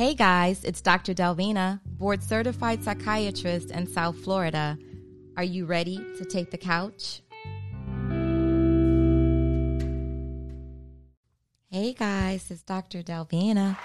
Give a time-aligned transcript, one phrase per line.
[0.00, 1.12] Hey guys, it's Dr.
[1.12, 4.78] Delvina, board certified psychiatrist in South Florida.
[5.36, 7.20] Are you ready to take the couch?
[11.70, 13.02] Hey guys, it's Dr.
[13.02, 13.76] Delvina.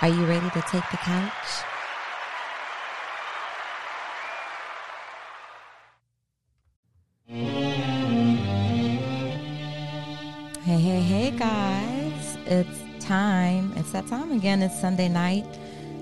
[0.00, 1.32] Are you ready to take the couch?
[10.64, 12.38] Hey, hey, hey guys.
[12.46, 13.72] It's time.
[13.74, 14.60] It's that time again.
[14.60, 15.46] It's Sunday night.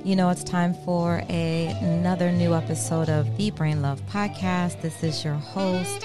[0.03, 4.81] You know, it's time for a, another new episode of the Brain Love Podcast.
[4.81, 6.05] This is your host,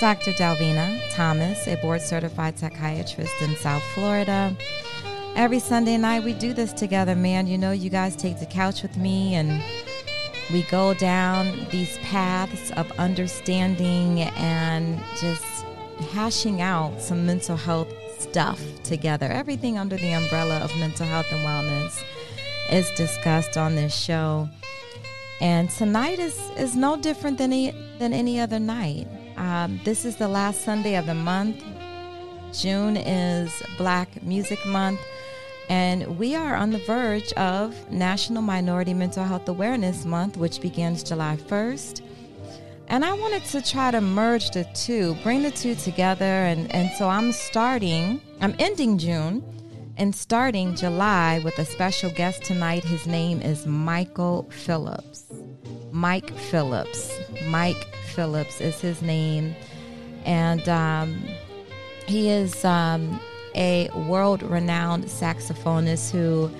[0.00, 0.32] Dr.
[0.32, 4.56] Dalvina Thomas, a board certified psychiatrist in South Florida.
[5.36, 7.46] Every Sunday night, we do this together, man.
[7.46, 9.62] You know, you guys take the couch with me and
[10.50, 15.44] we go down these paths of understanding and just
[16.14, 17.92] hashing out some mental health
[18.22, 19.26] stuff together.
[19.26, 22.02] Everything under the umbrella of mental health and wellness
[22.70, 24.48] is discussed on this show.
[25.40, 29.08] And tonight is, is no different than any, than any other night.
[29.36, 31.62] Um, this is the last Sunday of the month.
[32.52, 35.00] June is Black Music Month.
[35.68, 41.02] And we are on the verge of National Minority Mental Health Awareness Month, which begins
[41.02, 42.02] July 1st.
[42.92, 46.26] And I wanted to try to merge the two, bring the two together.
[46.26, 49.42] And, and so I'm starting, I'm ending June
[49.96, 52.84] and starting July with a special guest tonight.
[52.84, 55.24] His name is Michael Phillips.
[55.90, 57.18] Mike Phillips.
[57.46, 59.54] Mike Phillips is his name.
[60.26, 61.18] And um,
[62.06, 63.18] he is um,
[63.54, 66.50] a world renowned saxophonist who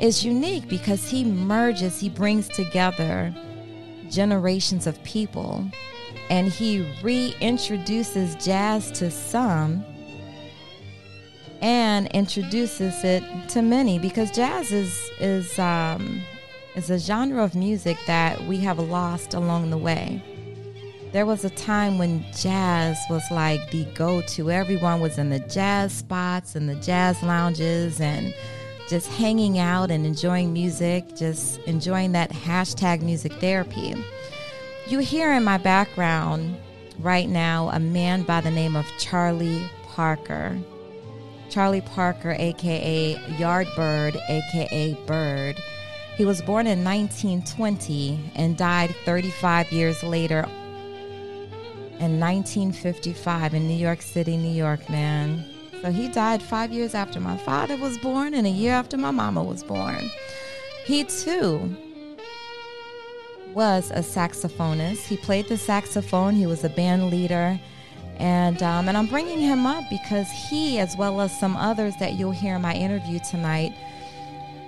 [0.00, 3.34] is unique because he merges, he brings together
[4.10, 5.64] generations of people
[6.30, 9.84] and he reintroduces jazz to some
[11.60, 16.22] and introduces it to many because jazz is is um,
[16.76, 20.22] is a genre of music that we have lost along the way.
[21.12, 24.50] There was a time when jazz was like the go-to.
[24.50, 28.34] Everyone was in the jazz spots and the jazz lounges and
[28.88, 33.94] just hanging out and enjoying music, just enjoying that hashtag music therapy.
[34.88, 36.56] You hear in my background
[36.98, 40.58] right now a man by the name of Charlie Parker.
[41.50, 45.62] Charlie Parker, aka Yardbird, aka Bird.
[46.16, 50.48] He was born in 1920 and died 35 years later
[52.00, 55.44] in 1955 in New York City, New York, man.
[55.82, 59.10] So he died five years after my father was born and a year after my
[59.10, 60.10] mama was born.
[60.84, 61.76] He too
[63.54, 65.06] was a saxophonist.
[65.06, 66.34] He played the saxophone.
[66.34, 67.58] He was a band leader.
[68.16, 72.14] And, um, and I'm bringing him up because he, as well as some others that
[72.14, 73.72] you'll hear in my interview tonight,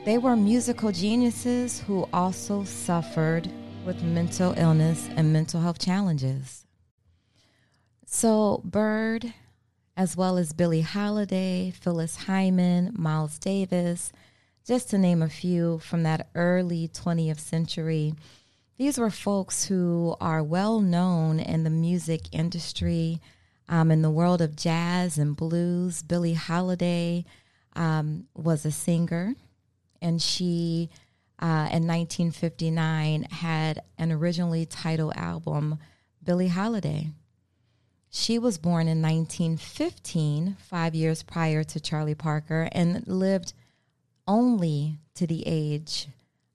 [0.04, 3.50] they were musical geniuses who also suffered
[3.84, 6.64] with mental illness and mental health challenges.
[8.06, 9.32] So, Bird
[10.00, 14.14] as well as Billie Holiday, Phyllis Hyman, Miles Davis,
[14.66, 18.14] just to name a few from that early 20th century.
[18.78, 23.20] These were folks who are well known in the music industry,
[23.68, 26.02] um, in the world of jazz and blues.
[26.02, 27.26] Billie Holiday
[27.76, 29.34] um, was a singer,
[30.00, 30.88] and she,
[31.40, 35.78] uh, in 1959, had an originally titled album,
[36.24, 37.10] Billie Holiday.
[38.12, 43.54] She was born in 1915, five years prior to Charlie Parker, and lived
[44.26, 46.08] only to the age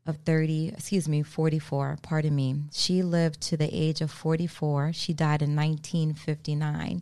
[0.06, 2.56] of 30, excuse me, 44, pardon me.
[2.74, 4.92] She lived to the age of 44.
[4.92, 7.02] She died in 1959.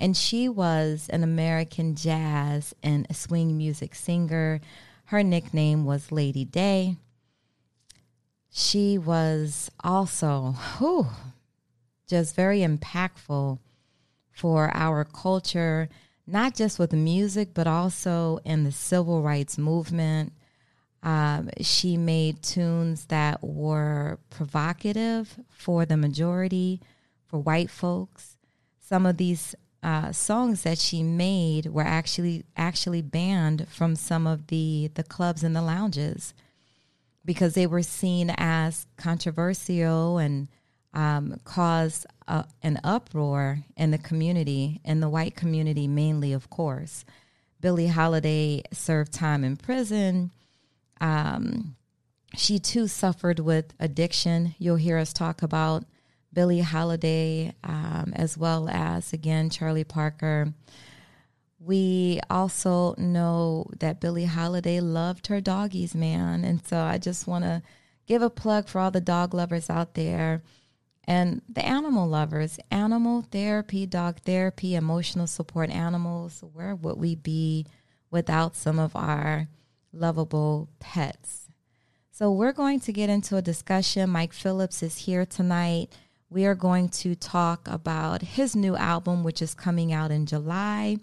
[0.00, 4.60] And she was an American jazz and swing music singer.
[5.06, 6.96] Her nickname was Lady Day.
[8.50, 11.06] She was also, whew,
[12.08, 13.58] just very impactful
[14.40, 15.90] for our culture,
[16.26, 20.32] not just with music, but also in the civil rights movement.
[21.02, 26.80] Um, she made tunes that were provocative for the majority,
[27.26, 28.38] for white folks.
[28.80, 34.46] Some of these uh, songs that she made were actually actually banned from some of
[34.46, 36.32] the the clubs and the lounges
[37.26, 40.48] because they were seen as controversial and
[40.92, 47.04] um, caused a, an uproar in the community, in the white community mainly, of course.
[47.60, 50.30] Billie Holiday served time in prison.
[51.00, 51.76] Um,
[52.36, 54.54] she too suffered with addiction.
[54.58, 55.84] You'll hear us talk about
[56.32, 60.54] Billie Holiday um, as well as, again, Charlie Parker.
[61.58, 66.44] We also know that Billie Holiday loved her doggies, man.
[66.44, 67.62] And so I just want to
[68.06, 70.42] give a plug for all the dog lovers out there
[71.10, 72.60] and the animal lovers.
[72.70, 76.44] Animal therapy, dog therapy, emotional support animals.
[76.52, 77.66] Where would we be
[78.12, 79.48] without some of our
[79.92, 81.48] lovable pets?
[82.12, 84.08] So, we're going to get into a discussion.
[84.10, 85.88] Mike Phillips is here tonight.
[86.28, 90.98] We are going to talk about his new album, which is coming out in July.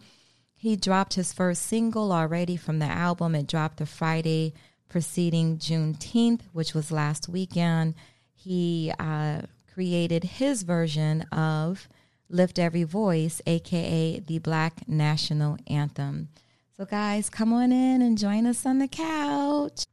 [0.55, 3.35] He dropped his first single already from the album.
[3.35, 4.53] It dropped the Friday
[4.87, 7.95] preceding Juneteenth, which was last weekend.
[8.33, 9.41] He uh,
[9.77, 11.87] created his version of
[12.29, 16.29] Lift Every Voice, aka the Black National Anthem.
[16.75, 19.83] So, guys, come on in and join us on the couch.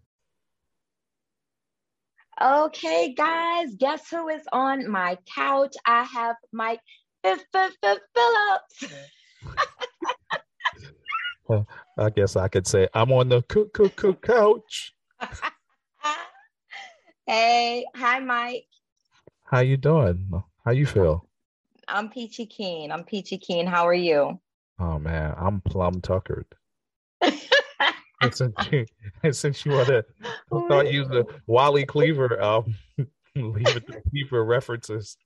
[2.40, 5.74] Okay, guys, guess who is on my couch?
[5.84, 6.80] I have Mike
[7.22, 7.84] Phillips.
[11.98, 14.94] I guess I could say I'm on the cook cook cook couch.
[17.26, 18.64] hey, hi Mike.
[19.44, 20.42] How you doing?
[20.64, 21.28] How you feel?
[21.86, 22.90] I'm peachy keen.
[22.90, 23.66] I'm peachy keen.
[23.66, 24.40] How are you?
[24.78, 26.46] Oh man, I'm plum tuckered.
[28.32, 28.86] since you,
[29.32, 30.04] since you want to
[30.68, 32.74] thought use the Wally Cleaver um
[33.36, 35.16] leave it to Cleaver references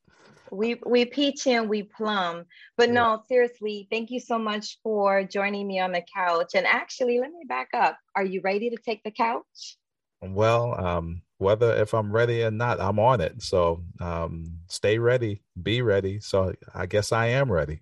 [0.50, 2.44] we we peach and we plum
[2.76, 7.20] but no seriously thank you so much for joining me on the couch and actually
[7.20, 9.76] let me back up are you ready to take the couch
[10.22, 15.43] well um whether if i'm ready or not i'm on it so um stay ready
[15.62, 17.81] be ready so i guess i am ready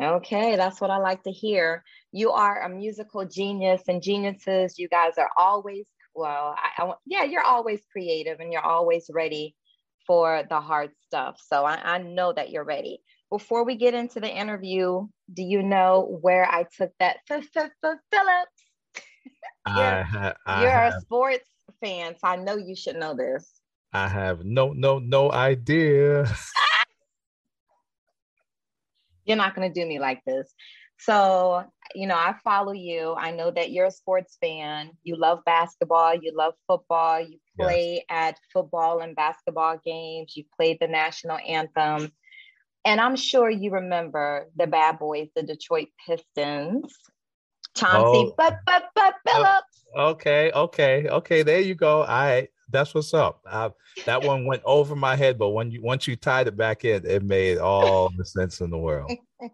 [0.00, 1.82] okay that's what i like to hear
[2.12, 7.24] you are a musical genius and geniuses you guys are always well I, I yeah
[7.24, 9.54] you're always creative and you're always ready
[10.10, 11.40] for the hard stuff.
[11.46, 13.00] So I, I know that you're ready.
[13.30, 17.46] Before we get into the interview, do you know where I took that Phillips?
[19.76, 21.48] you're, ha- you're have, a sports
[21.80, 23.60] fan, so I know you should know this.
[23.92, 26.26] I have no, no, no idea.
[29.24, 30.52] you're not going to do me like this.
[30.98, 33.14] So, you know, I follow you.
[33.16, 34.90] I know that you're a sports fan.
[35.02, 38.04] You love basketball, you love football, you play yes.
[38.10, 42.12] at football and basketball games, you played the national anthem.
[42.84, 46.94] And I'm sure you remember the bad boys, the Detroit Pistons.
[47.76, 48.34] Chauncey, oh.
[48.36, 49.84] but but but oh, Phillips.
[49.96, 51.42] okay, okay, okay.
[51.42, 52.02] There you go.
[52.02, 53.40] All right, that's what's up.
[53.46, 53.70] I,
[54.06, 57.06] that one went over my head, but when you once you tied it back in,
[57.06, 59.10] it made all the sense in the world.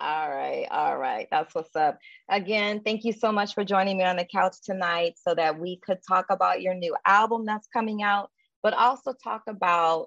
[0.00, 1.26] All right, all right.
[1.28, 1.98] That's what's up.
[2.30, 5.80] Again, thank you so much for joining me on the couch tonight so that we
[5.84, 8.30] could talk about your new album that's coming out,
[8.62, 10.06] but also talk about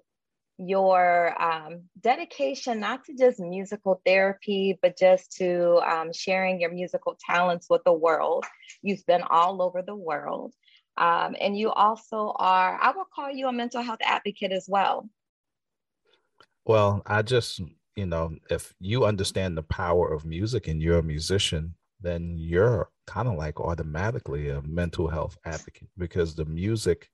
[0.62, 7.18] your um, dedication not to just musical therapy, but just to um, sharing your musical
[7.26, 8.46] talents with the world.
[8.82, 10.54] You've been all over the world.
[10.98, 15.10] Um, and you also are, I will call you a mental health advocate as well.
[16.66, 17.60] Well, I just
[17.96, 22.90] you know, if you understand the power of music and you're a musician, then you're
[23.06, 27.10] kind of like automatically a mental health advocate because the music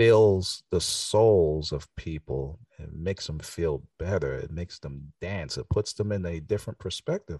[0.00, 4.32] fills the souls of people and makes them feel better.
[4.32, 5.58] It makes them dance.
[5.58, 7.38] It puts them in a different perspective.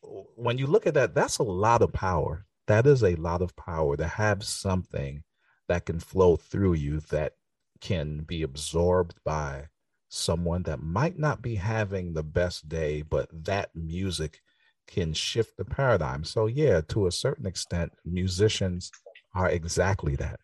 [0.00, 2.46] When you look at that, that's a lot of power.
[2.68, 5.24] That is a lot of power to have something
[5.66, 7.32] that can flow through you that
[7.80, 9.64] can be absorbed by
[10.08, 14.42] someone that might not be having the best day, but that music
[14.86, 16.22] can shift the paradigm.
[16.22, 18.92] So, yeah, to a certain extent, musicians
[19.34, 20.38] are exactly that.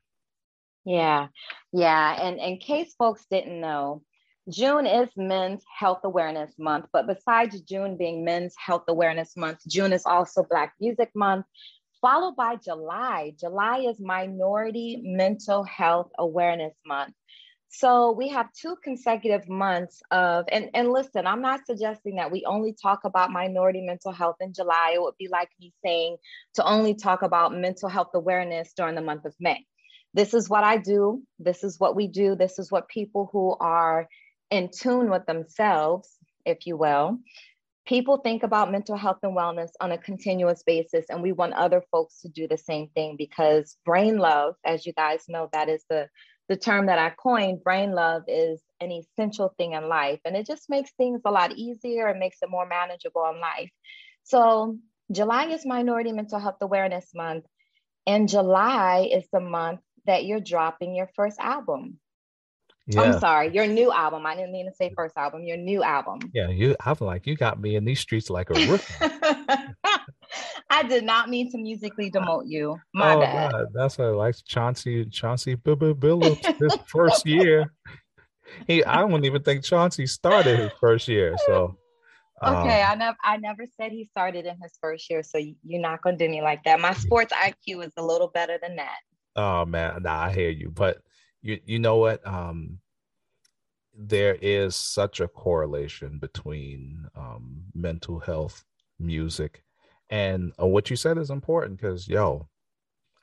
[0.85, 1.29] Yeah,
[1.73, 2.27] yeah.
[2.27, 4.03] And in case folks didn't know,
[4.51, 9.93] June is Men's Health Awareness Month, but besides June being Men's Health Awareness Month, June
[9.95, 11.47] is also Black Music Month,
[12.03, 13.33] followed by July.
[13.41, 17.15] July is Minority Mental Health Awareness Month.
[17.69, 22.45] So we have two consecutive months of, and, and listen, I'm not suggesting that we
[22.47, 24.93] only talk about minority mental health in July.
[24.95, 26.19] It would be like me saying
[26.55, 29.67] to only talk about mental health awareness during the month of May.
[30.15, 31.23] This is what I do.
[31.39, 32.35] This is what we do.
[32.35, 34.09] This is what people who are
[34.51, 36.09] in tune with themselves,
[36.47, 37.19] if you will,
[37.87, 41.83] people think about mental health and wellness on a continuous basis and we want other
[41.91, 45.85] folks to do the same thing because brain love as you guys know that is
[45.91, 46.09] the
[46.49, 50.21] the term that I coined, brain love, is an essential thing in life.
[50.27, 53.71] And it just makes things a lot easier and makes it more manageable in life.
[54.25, 54.77] So,
[55.11, 57.47] July is Minority Mental Health Awareness Month.
[58.07, 61.99] And July is the month that you're dropping your first album.
[62.87, 63.01] Yeah.
[63.01, 64.27] I'm sorry, your new album.
[64.27, 65.45] I didn't mean to say first album.
[65.45, 66.19] Your new album.
[66.35, 66.77] Yeah, you.
[66.85, 68.85] I'm like you got me in these streets like a rookie.
[70.71, 72.79] I did not mean to musically demote you.
[72.93, 73.53] My oh, bad.
[73.53, 73.67] God.
[73.73, 77.73] That's I like Chauncey Chauncey Billups his first year.
[78.67, 81.35] He I don't even think Chauncey started his first year.
[81.47, 81.79] So
[82.43, 85.81] okay, um, I never I never said he started in his first year, so you're
[85.81, 86.81] not gonna do me like that.
[86.81, 88.99] My sports IQ is a little better than that.
[89.37, 90.99] Oh man, nah, I hear you, but
[91.43, 92.27] you you know what?
[92.27, 92.79] Um,
[93.97, 98.65] there is such a correlation between um, mental health,
[98.99, 99.63] music,
[100.11, 102.49] and uh, what you said is important because yo,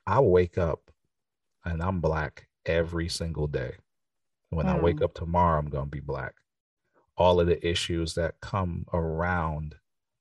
[0.06, 0.92] I wake up
[1.66, 3.76] and I'm black every single day.
[4.50, 4.70] When mm.
[4.70, 5.06] I wake hmm.
[5.06, 6.34] up tomorrow, I'm gonna be black.
[7.18, 9.76] All of the issues that come around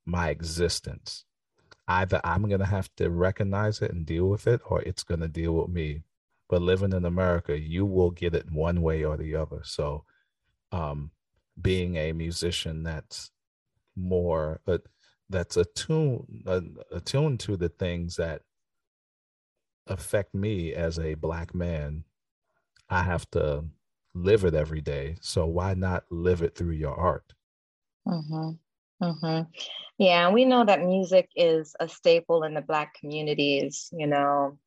[0.07, 1.25] my existence,
[1.91, 5.55] either I'm gonna have to recognize it and deal with it, or it's gonna deal
[5.55, 6.05] with me
[6.51, 9.63] but living in America, you will get it one way or the other.
[9.63, 10.05] So,
[10.73, 11.13] um,
[11.61, 13.31] being a musician that's
[13.97, 14.79] more uh,
[15.29, 18.43] that's attuned uh, attuned to the things that
[19.87, 22.05] affect me as a black man,
[22.89, 23.65] I have to
[24.15, 25.17] live it every day.
[25.21, 27.35] So why not live it through your art?
[28.07, 28.51] Mm-hmm.
[29.02, 29.42] Mm-hmm.
[29.99, 33.88] Yeah, we know that music is a staple in the Black communities.
[33.92, 34.59] You know,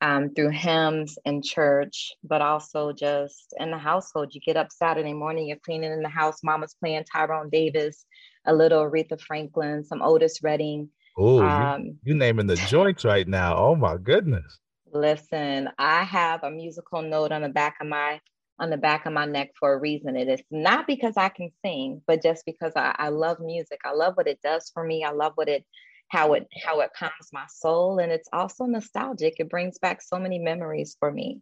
[0.00, 4.34] um, through hymns in church, but also just in the household.
[4.34, 8.04] You get up Saturday morning, you're cleaning in the house, mama's playing Tyrone Davis,
[8.46, 10.90] a little Aretha Franklin, some Otis Redding.
[11.16, 13.56] Oh, um, you, you naming the joints right now.
[13.56, 14.60] Oh my goodness.
[14.92, 18.20] Listen, I have a musical note on the back of my
[18.58, 20.16] on the back of my neck for a reason.
[20.16, 23.80] It is not because I can sing, but just because I, I love music.
[23.84, 25.04] I love what it does for me.
[25.04, 25.64] I love what it
[26.08, 30.18] how it how it calms my soul and it's also nostalgic it brings back so
[30.18, 31.40] many memories for me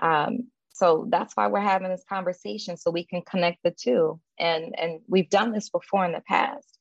[0.00, 4.74] um, so that's why we're having this conversation so we can connect the two and
[4.78, 6.78] and we've done this before in the past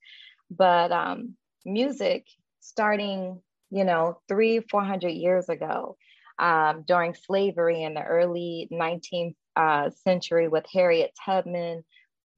[0.50, 2.25] but um, music
[2.62, 3.41] starting
[3.72, 5.98] you know three four hundred years ago
[6.39, 11.83] um, during slavery in the early 19th uh, century with harriet tubman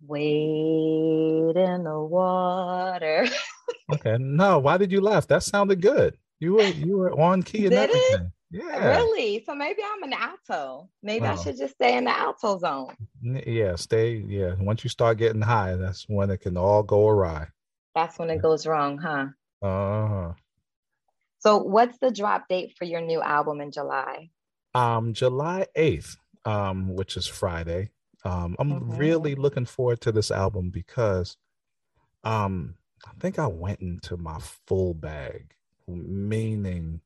[0.07, 3.27] wade in the water
[3.93, 4.17] okay.
[4.19, 5.27] No, why did you laugh?
[5.27, 6.17] That sounded good.
[6.39, 8.31] You were you were on key and did everything.
[8.51, 8.63] It?
[8.63, 8.97] Yeah.
[8.97, 9.43] Really?
[9.45, 10.89] So maybe I'm an alto.
[11.03, 11.25] Maybe.
[11.25, 12.95] I should just stay in the alto zone.
[13.21, 14.23] Yeah, stay.
[14.27, 14.55] Yeah.
[14.59, 17.47] Once you start getting high, that's when it can all go awry.
[17.93, 19.27] That's when it goes wrong, huh?
[19.61, 20.33] Uh-huh.
[21.39, 24.29] So what's the drop date for your new album in July?
[24.73, 26.15] Um, July 8th,
[26.46, 27.91] um, which is Friday.
[28.25, 28.98] Um, I'm mm-hmm.
[28.98, 31.38] really looking forward to this album because
[32.24, 35.53] um I think I went into my full bag,
[35.88, 37.01] meaning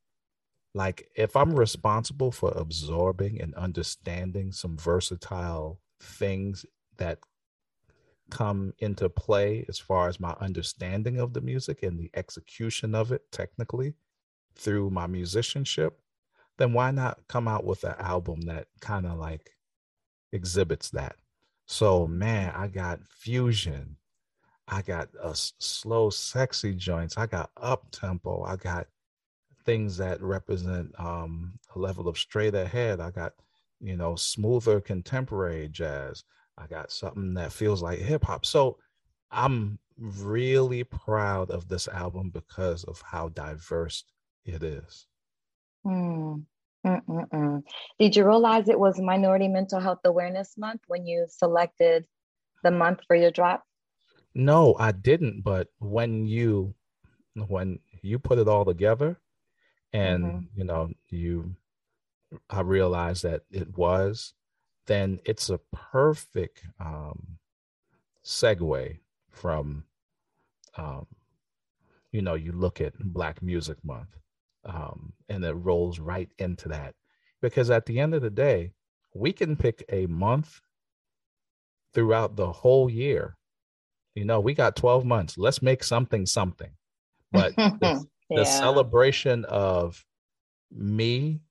[0.74, 6.66] like if I'm responsible for absorbing and understanding some versatile things
[6.98, 7.20] that
[8.32, 13.12] come into play as far as my understanding of the music and the execution of
[13.12, 13.94] it technically
[14.56, 16.00] through my musicianship,
[16.58, 19.52] then why not come out with an album that kind of like
[20.32, 21.16] exhibits that?
[21.66, 23.98] So, man, I got fusion,
[24.68, 27.18] I got a slow, sexy joints.
[27.18, 28.44] I got up tempo.
[28.44, 28.88] I got
[29.66, 33.00] things that represent um, a level of straight ahead.
[33.00, 33.34] I got,
[33.80, 36.24] you know, smoother contemporary jazz.
[36.58, 38.46] I got something that feels like hip hop.
[38.46, 38.78] So
[39.32, 44.06] I'm really proud of this album because of how diverse
[44.46, 45.08] it is.
[45.86, 46.44] Mm.
[47.98, 52.06] Did you realize it was Minority Mental Health Awareness Month when you selected
[52.64, 53.64] the month for your drop?
[54.36, 55.44] No, I didn't.
[55.44, 56.74] But when you
[57.36, 59.18] when you put it all together,
[59.94, 60.60] and mm-hmm.
[60.60, 61.56] you know you,
[62.50, 64.34] I realized that it was,
[64.88, 67.38] then it's a perfect um,
[68.26, 68.98] segue
[69.30, 69.84] from,
[70.78, 71.08] um,
[72.12, 74.18] you know, you look at Black Music Month,
[74.66, 76.96] um, and it rolls right into that,
[77.42, 78.72] because at the end of the day,
[79.14, 80.62] we can pick a month
[81.94, 83.38] throughout the whole year
[84.16, 85.38] you know, we got 12 months.
[85.38, 86.72] Let's make something something.
[87.32, 88.38] But the, yeah.
[88.38, 90.06] the celebration of
[90.72, 91.42] me,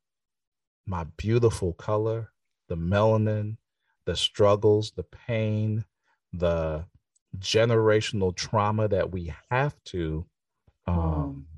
[0.87, 2.33] my beautiful color,
[2.69, 3.57] the melanin,
[4.05, 5.85] the struggles, the pain,
[6.33, 6.85] the
[7.39, 10.27] generational trauma that we have to
[10.87, 11.52] um mm.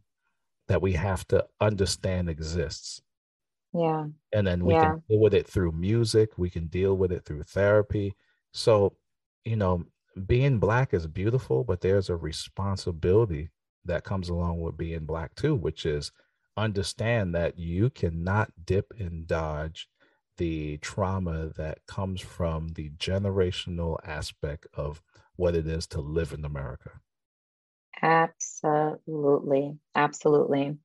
[0.69, 3.03] That we have to understand exists
[3.73, 4.83] yeah and then we yeah.
[4.83, 8.15] can deal with it through music we can deal with it through therapy
[8.53, 8.95] so
[9.45, 9.85] you know
[10.27, 13.51] being black is beautiful, but there's a responsibility
[13.85, 16.13] that comes along with being black too, which is
[16.57, 19.89] understand that you cannot dip and dodge
[20.37, 25.03] the trauma that comes from the generational aspect of
[25.37, 26.91] what it is to live in America.
[28.05, 29.79] Absolutely.
[29.95, 30.77] Absolutely.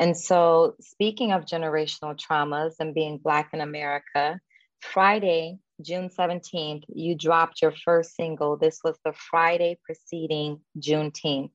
[0.00, 4.40] And so, speaking of generational traumas and being Black in America,
[4.80, 8.56] Friday, June 17th, you dropped your first single.
[8.56, 11.50] This was the Friday preceding Juneteenth.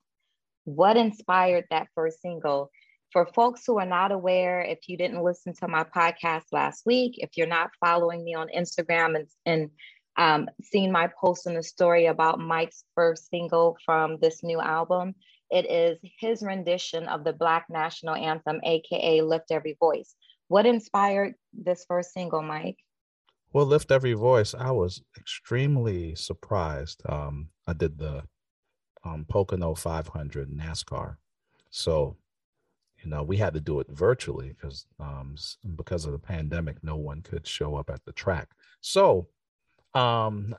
[0.63, 2.69] What inspired that first single?
[3.11, 7.15] For folks who are not aware, if you didn't listen to my podcast last week,
[7.17, 9.69] if you're not following me on Instagram and, and
[10.17, 15.15] um, seen my post in the story about Mike's first single from this new album,
[15.51, 20.15] it is his rendition of the Black National Anthem, AKA Lift Every Voice.
[20.47, 22.77] What inspired this first single, Mike?
[23.53, 27.01] Well, Lift Every Voice, I was extremely surprised.
[27.07, 28.23] Um, I did the
[29.03, 31.17] um, Pocono 500 NASCAR.
[31.69, 32.17] So,
[33.03, 35.35] you know, we had to do it virtually because um,
[35.75, 38.49] because of the pandemic, no one could show up at the track.
[38.81, 39.27] So,
[39.95, 40.55] um,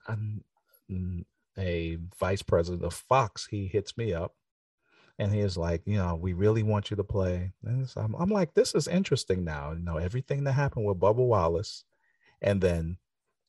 [1.58, 4.34] a vice president of Fox, he hits me up
[5.18, 7.52] and he is like, you know, we really want you to play.
[7.96, 9.72] I'm, I'm like, this is interesting now.
[9.72, 11.84] You know, everything that happened with Bubba Wallace,
[12.42, 12.98] and then,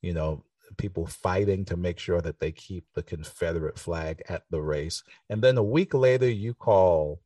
[0.02, 0.44] you know,
[0.78, 5.04] people fighting to make sure that they keep the Confederate flag at the race.
[5.30, 7.22] And then a week later, you call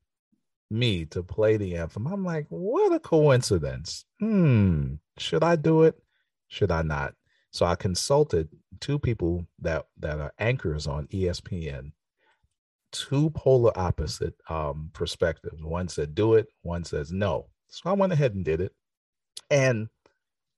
[0.70, 2.08] me to play the anthem.
[2.08, 4.06] I'm like, what a coincidence.
[4.20, 6.02] Hmm, should I do it?
[6.48, 7.14] Should I not?
[7.52, 11.92] So I consulted two people that that are anchors on ESPN,
[12.92, 15.64] two polar opposite um, perspectives.
[15.64, 17.48] One said do it, one says no.
[17.68, 18.74] So I went ahead and did it.
[19.50, 19.90] And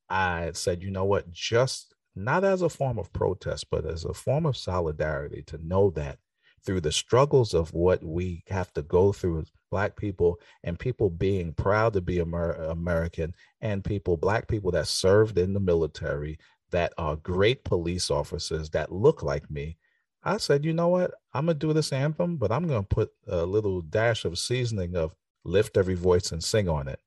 [0.10, 4.14] I said, you know what, just not as a form of protest, but as a
[4.14, 6.20] form of solidarity to know that
[6.66, 11.10] through the struggles of what we have to go through as Black people and people
[11.10, 16.38] being proud to be Amer- American and people, Black people that served in the military,
[16.74, 19.78] that are great police officers that look like me.
[20.24, 21.12] I said, you know what?
[21.34, 24.40] I'm going to do this anthem, but I'm going to put a little dash of
[24.40, 27.00] seasoning of lift every voice and sing on it.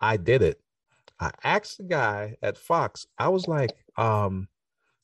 [0.00, 0.60] I did it.
[1.18, 4.48] I asked the guy at Fox, I was like, um,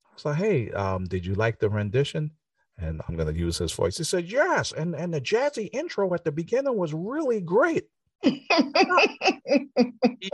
[0.07, 2.31] I was like, hey, um, did you like the rendition?
[2.79, 3.97] And I'm gonna use his voice.
[3.99, 7.85] He said, Yes, and, and the jazzy intro at the beginning was really great.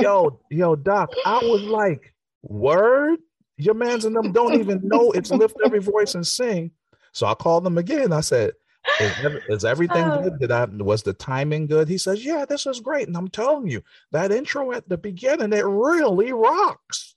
[0.00, 3.18] yo, yo, Doc, I was like, word?
[3.60, 6.70] Your mans and them don't even know it's lift every voice and sing.
[7.12, 8.12] So I called them again.
[8.12, 8.52] I said,
[9.00, 9.12] is,
[9.48, 10.22] is everything oh.
[10.22, 10.38] good?
[10.38, 11.88] Did I was the timing good?
[11.88, 13.08] He says, Yeah, this is great.
[13.08, 17.14] And I'm telling you, that intro at the beginning, it really rocks.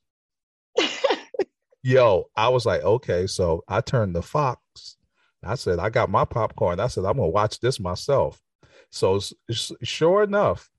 [1.84, 3.28] Yo, I was like, okay.
[3.28, 4.98] So I turned the Fox.
[5.44, 6.80] I said, I got my popcorn.
[6.80, 8.42] I said, I'm gonna watch this myself.
[8.90, 9.20] So
[9.52, 10.70] sure enough,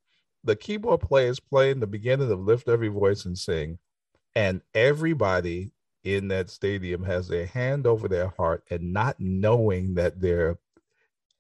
[0.45, 3.79] the keyboard player is playing the beginning of Lift Every Voice and Sing,
[4.35, 5.73] and everybody
[6.05, 10.59] in that stadium has their hand over their heart and not knowing that they're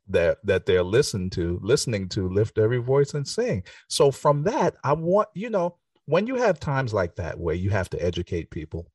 [0.08, 4.74] that that they're listening to listening to lift every voice and sing so from that
[4.84, 5.76] i want you know
[6.06, 8.86] when you have times like that where you have to educate people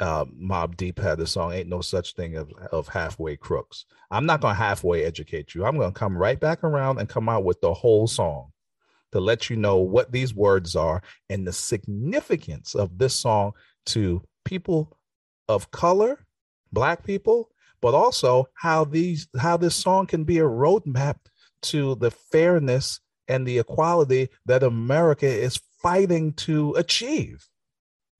[0.00, 4.26] uh, Mobb Deep had the song "Ain't No Such Thing of, of Halfway Crooks." I'm
[4.26, 5.64] not gonna halfway educate you.
[5.64, 8.50] I'm gonna come right back around and come out with the whole song
[9.14, 11.00] to let you know what these words are
[11.30, 13.52] and the significance of this song
[13.86, 14.98] to people
[15.48, 16.26] of color,
[16.72, 17.48] Black people,
[17.80, 21.16] but also how these how this song can be a roadmap
[21.62, 22.98] to the fairness
[23.28, 27.46] and the equality that America is fighting to achieve.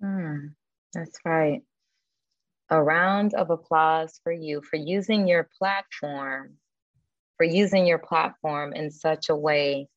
[0.01, 0.55] Mm,
[0.93, 1.63] that's right.
[2.71, 6.53] A round of applause for you for using your platform,
[7.37, 9.89] for using your platform in such a way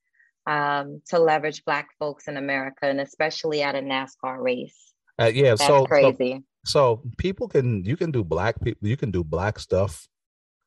[0.48, 4.94] um, to leverage Black folks in America, and especially at a NASCAR race.
[5.20, 6.44] Uh, yeah, That's so crazy.
[6.66, 10.08] So, so people can you can do black people you can do black stuff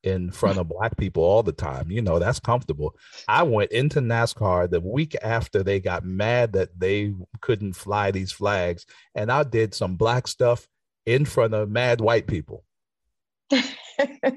[0.02, 1.90] in front of black people all the time.
[1.90, 2.94] You know, that's comfortable.
[3.28, 8.32] I went into NASCAR the week after they got mad that they couldn't fly these
[8.32, 10.68] flags, and I did some black stuff
[11.06, 12.64] in front of mad white people.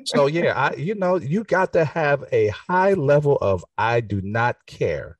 [0.06, 4.22] so yeah, I you know, you got to have a high level of I do
[4.22, 5.18] not care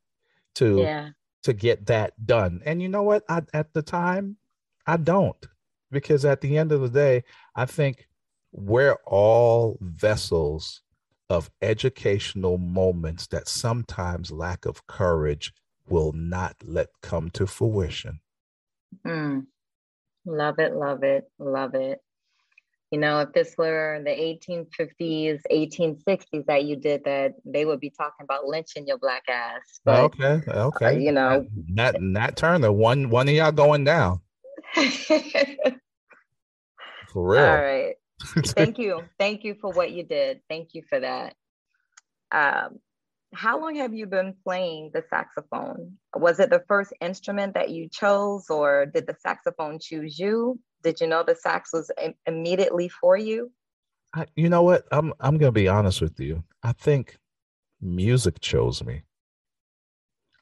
[0.56, 1.10] to yeah.
[1.44, 2.62] to get that done.
[2.66, 3.24] And you know what?
[3.30, 4.38] I at the time
[4.86, 5.48] I don't
[5.92, 7.24] because at the end of the day,
[7.56, 8.08] I think
[8.52, 10.82] we're all vessels
[11.30, 15.54] of educational moments that sometimes lack of courage
[15.88, 18.20] will not let come to fruition.
[19.06, 19.46] Mm.
[20.26, 22.00] Love it, love it, love it.
[22.94, 27.90] You know, if this were the 1850s, 1860s that you did that, they would be
[27.90, 29.80] talking about lynching your black ass.
[29.84, 30.86] But, okay, okay.
[30.86, 34.22] Uh, you know, Nat, Nat Turner, one one of y'all going down.
[34.76, 34.92] for
[37.16, 37.42] real.
[37.44, 37.96] All right.
[38.46, 39.02] Thank you.
[39.18, 40.42] Thank you for what you did.
[40.48, 41.34] Thank you for that.
[42.32, 42.78] Um,
[43.34, 45.98] how long have you been playing the saxophone?
[46.16, 50.60] Was it the first instrument that you chose, or did the saxophone choose you?
[50.84, 51.92] Did you know the sax was
[52.26, 53.52] immediately for you?
[54.14, 54.86] I, you know what?
[54.92, 56.44] I'm I'm gonna be honest with you.
[56.62, 57.18] I think
[57.82, 59.04] music chose me.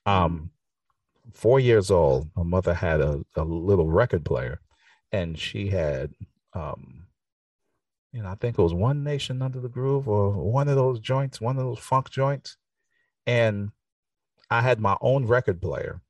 [0.05, 0.49] Um,
[1.33, 4.59] four years old, my mother had a, a little record player,
[5.11, 6.11] and she had
[6.53, 7.01] um,
[8.11, 10.99] you know, I think it was One Nation Under the Groove or one of those
[10.99, 12.57] joints, one of those funk joints.
[13.25, 13.71] And
[14.49, 16.01] I had my own record player,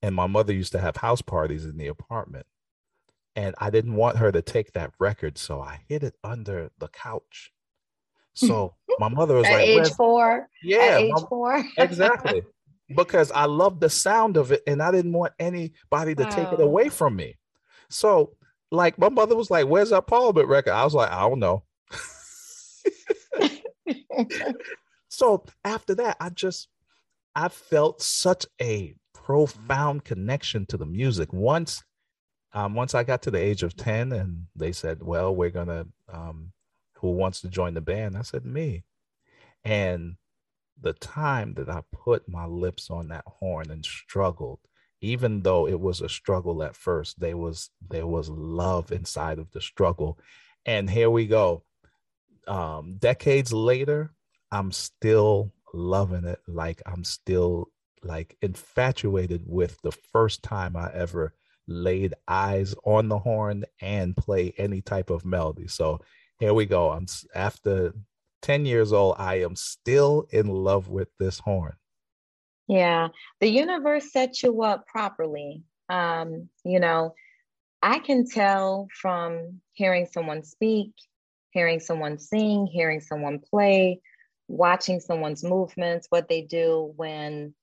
[0.00, 2.46] and my mother used to have house parties in the apartment.
[3.34, 6.88] And I didn't want her to take that record, so I hid it under the
[6.88, 7.52] couch.
[8.34, 10.48] So my mother was At like, age four.
[10.62, 11.62] Yeah, age my- four.
[11.76, 12.42] exactly.
[12.96, 16.58] because I loved the sound of it and I didn't want anybody to take it
[16.58, 17.36] away from me.
[17.90, 18.32] So,
[18.70, 20.72] like, my mother was like, Where's that Parliament record?
[20.72, 21.62] I was like, I don't know.
[25.08, 26.68] So after that, I just
[27.36, 31.32] I felt such a profound connection to the music.
[31.34, 31.82] Once
[32.54, 35.86] um once I got to the age of 10 and they said, Well, we're gonna
[36.12, 36.52] um
[36.96, 38.16] who wants to join the band?
[38.16, 38.84] I said, Me.
[39.64, 40.16] And
[40.80, 44.60] the time that I put my lips on that horn and struggled,
[45.00, 49.50] even though it was a struggle at first, there was there was love inside of
[49.52, 50.18] the struggle.
[50.66, 51.64] And here we go.
[52.46, 54.12] Um, decades later,
[54.50, 56.40] I'm still loving it.
[56.46, 57.68] Like I'm still
[58.02, 61.34] like infatuated with the first time I ever
[61.66, 65.68] laid eyes on the horn and play any type of melody.
[65.68, 66.00] So
[66.38, 66.90] here we go.
[66.90, 67.94] I'm after
[68.42, 71.74] 10 years old, I am still in love with this horn.
[72.68, 73.08] Yeah,
[73.40, 75.62] the universe set you up properly.
[75.88, 77.14] Um, you know,
[77.82, 80.92] I can tell from hearing someone speak,
[81.50, 84.00] hearing someone sing, hearing someone play,
[84.48, 87.54] watching someone's movements, what they do when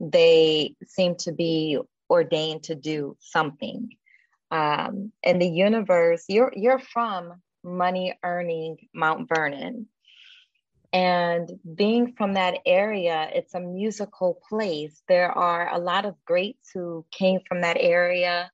[0.00, 1.78] they seem to be
[2.14, 3.90] ordained to do something.
[4.50, 9.88] Um, and the universe, you're you're from money earning Mount Vernon.
[10.92, 15.02] And being from that area, it's a musical place.
[15.08, 18.50] There are a lot of greats who came from that area.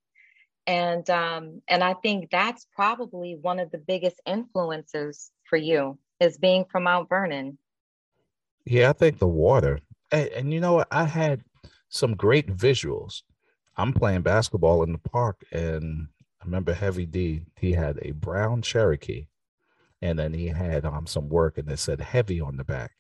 [0.66, 6.38] And um, and I think that's probably one of the biggest influences for you is
[6.38, 7.58] being from Mount Vernon.
[8.64, 9.80] Yeah, I think the water.
[10.12, 10.88] And, and you know what?
[10.90, 11.42] I had
[11.88, 13.22] some great visuals.
[13.80, 16.08] I'm playing basketball in the park, and
[16.42, 19.28] I remember Heavy D, he had a brown Cherokee,
[20.02, 22.92] and then he had um, some work, and it said heavy on the back.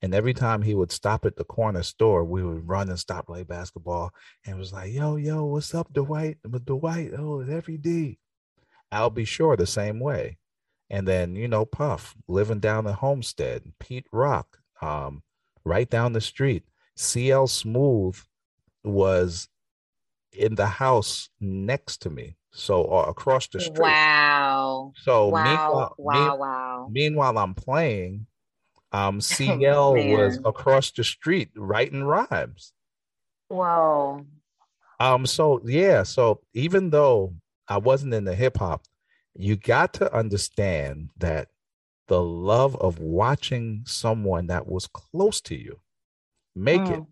[0.00, 3.26] And every time he would stop at the corner store, we would run and stop
[3.26, 4.10] play basketball.
[4.46, 6.38] And was like, yo, yo, what's up, Dwight?
[6.42, 8.18] But Dwight, oh, it's Heavy D.
[8.90, 10.38] I'll be sure the same way.
[10.88, 15.22] And then, you know, Puff living down at Homestead, Pete Rock, um,
[15.62, 16.64] right down the street.
[16.94, 18.18] CL Smooth
[18.82, 19.48] was
[20.38, 22.36] in the house next to me.
[22.52, 23.80] So across the street.
[23.80, 24.92] Wow.
[24.96, 25.44] So Wow.
[25.44, 26.14] meanwhile, Wow.
[26.30, 26.88] mean- Wow.
[26.90, 28.26] meanwhile, I'm playing.
[28.92, 32.72] Um, CL was across the street writing rhymes.
[33.48, 34.26] Whoa.
[34.98, 37.34] Um, so yeah, so even though
[37.68, 38.82] I wasn't in the hip hop,
[39.34, 41.48] you got to understand that
[42.08, 45.80] the love of watching someone that was close to you
[46.54, 47.06] make it Mm.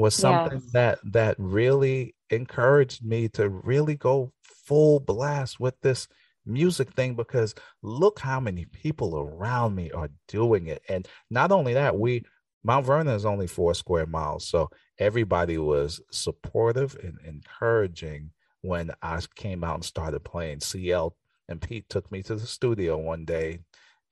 [0.00, 0.72] Was something Yes.
[0.72, 6.08] that that really encouraged me to really go full blast with this
[6.46, 11.74] music thing because look how many people around me are doing it and not only
[11.74, 12.24] that we
[12.64, 18.30] mount vernon is only four square miles so everybody was supportive and encouraging
[18.62, 21.14] when i came out and started playing cl
[21.48, 23.58] and pete took me to the studio one day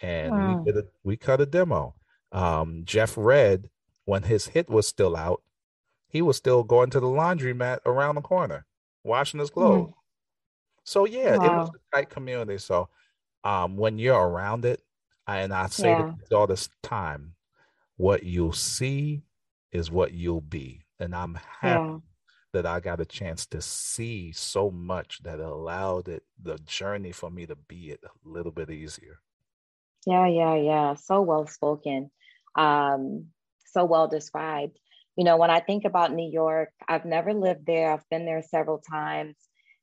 [0.01, 0.65] and Wow.
[0.67, 1.95] we did a, we cut a demo
[2.33, 3.71] um jeff redd
[4.05, 5.43] when his hit was still out
[6.09, 8.67] he was still going to the laundromat around the corner
[9.05, 9.91] washing his clothes.
[10.85, 12.59] So yeah, it was a tight community.
[12.59, 12.89] So
[13.45, 14.83] um when you're around it,
[15.27, 16.15] I, and I say Yeah.
[16.31, 17.37] to all this time,
[17.97, 19.23] what you'll see
[19.73, 20.85] is what you'll be.
[21.01, 21.99] And I'm happy Yeah.
[22.53, 27.31] that I got a chance to see so much that allowed it the journey for
[27.31, 29.21] me to be it a little bit easier.
[30.07, 30.95] Yeah, yeah, yeah.
[30.95, 32.11] So well spoken.
[32.55, 33.27] Um,
[33.67, 34.79] so well described.
[35.19, 37.93] You know, when I think about New York, I've never lived there.
[37.93, 39.35] I've been there several times.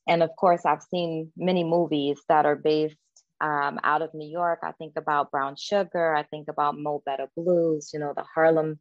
[0.07, 2.95] And of course, I've seen many movies that are based
[3.41, 4.59] um, out of New York.
[4.63, 6.15] I think about Brown Sugar.
[6.15, 8.79] I think about Mo Better Blues, you know, the Harlem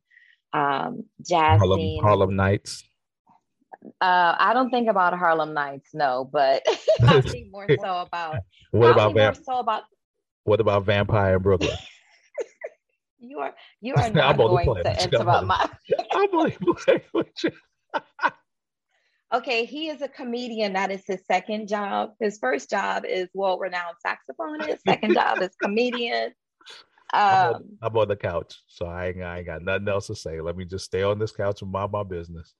[0.52, 2.00] um, jazz Harlem, scene.
[2.00, 2.84] Harlem Nights.
[4.00, 6.62] Uh, I don't think about Harlem Nights, no, but
[7.02, 8.36] I think more so about
[8.70, 9.82] what about more so about
[10.44, 11.76] what about Vampire in Brooklyn?
[13.28, 15.68] You are you are not going to interrupt my.
[16.12, 17.50] I'm only playing with you.
[19.32, 20.74] okay, he is a comedian.
[20.74, 22.10] That is his second job.
[22.20, 24.78] His first job is world-renowned saxophonist.
[24.86, 26.32] Second job is comedian.
[27.12, 30.08] Um, I'm, on, I'm, on, the couch, so I ain't, I ain't got nothing else
[30.08, 30.40] to say.
[30.40, 32.54] Let me just stay on this couch and mind my business.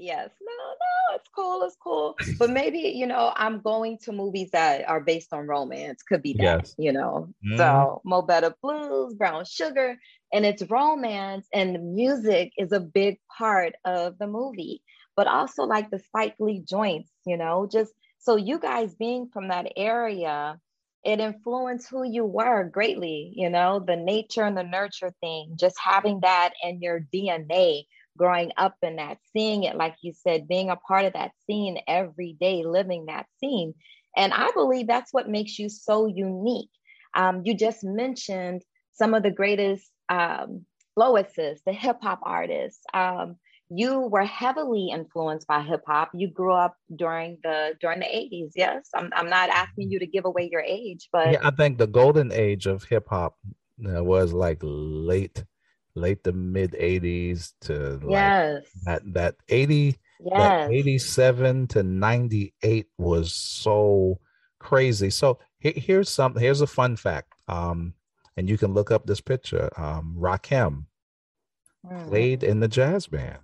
[0.00, 2.16] Yes, no, no, it's cool, it's cool.
[2.38, 6.02] But maybe you know, I'm going to movies that are based on romance.
[6.02, 6.74] Could be that, yes.
[6.78, 7.28] you know.
[7.46, 7.58] Mm.
[7.58, 9.98] So Mo Better Blues, Brown Sugar,
[10.32, 14.82] and it's romance, and the music is a big part of the movie.
[15.16, 19.48] But also like the Spike Lee joints, you know, just so you guys being from
[19.48, 20.58] that area,
[21.04, 25.76] it influenced who you were greatly, you know, the nature and the nurture thing, just
[25.78, 27.84] having that in your DNA
[28.20, 31.78] growing up in that, seeing it, like you said, being a part of that scene
[31.88, 33.72] every day, living that scene.
[34.14, 36.68] And I believe that's what makes you so unique.
[37.14, 42.82] Um, you just mentioned some of the greatest um, Flowists, the hip hop artists.
[42.92, 43.36] Um,
[43.70, 46.10] you were heavily influenced by hip hop.
[46.12, 48.50] You grew up during the during the 80s.
[48.54, 51.78] Yes, I'm, I'm not asking you to give away your age, but yeah, I think
[51.78, 53.38] the golden age of hip hop
[53.88, 55.44] uh, was like late
[55.94, 58.62] late the mid 80s to like yes.
[58.84, 60.38] that that 80 yes.
[60.38, 64.18] that 87 to 98 was so
[64.58, 67.94] crazy so here's some here's a fun fact um
[68.36, 70.84] and you can look up this picture um rakim
[71.86, 72.08] mm.
[72.08, 73.38] played in the jazz band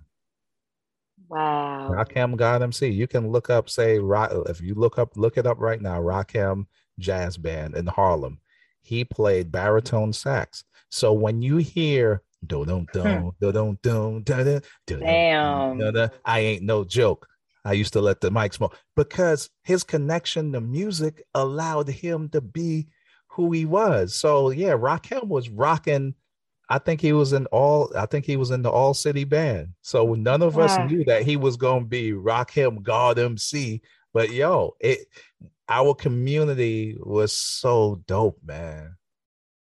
[1.27, 5.47] wow rakim god mc you can look up say if you look up look it
[5.47, 6.65] up right now rakim
[6.99, 8.39] jazz band in harlem
[8.81, 16.11] he played baritone sax so when you hear do don't don't do don't don't Damn.
[16.25, 17.27] I ain't no joke.
[17.65, 22.39] I used to let the mic smoke because his connection to music allowed him to
[22.39, 22.87] be
[23.27, 24.15] who he was.
[24.15, 26.15] So yeah, Rakim was rocking.
[26.69, 27.91] I think he was in all.
[27.95, 29.69] I think he was in the All City Band.
[29.81, 33.81] So none of us knew that he was going to be Rakim God MC.
[34.13, 34.99] But yo, it
[35.69, 38.95] our community was so dope, man.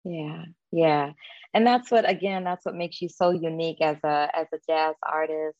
[0.03, 1.12] Yeah, yeah.
[1.53, 4.95] And that's what again that's what makes you so unique as a as a jazz
[5.03, 5.58] artist.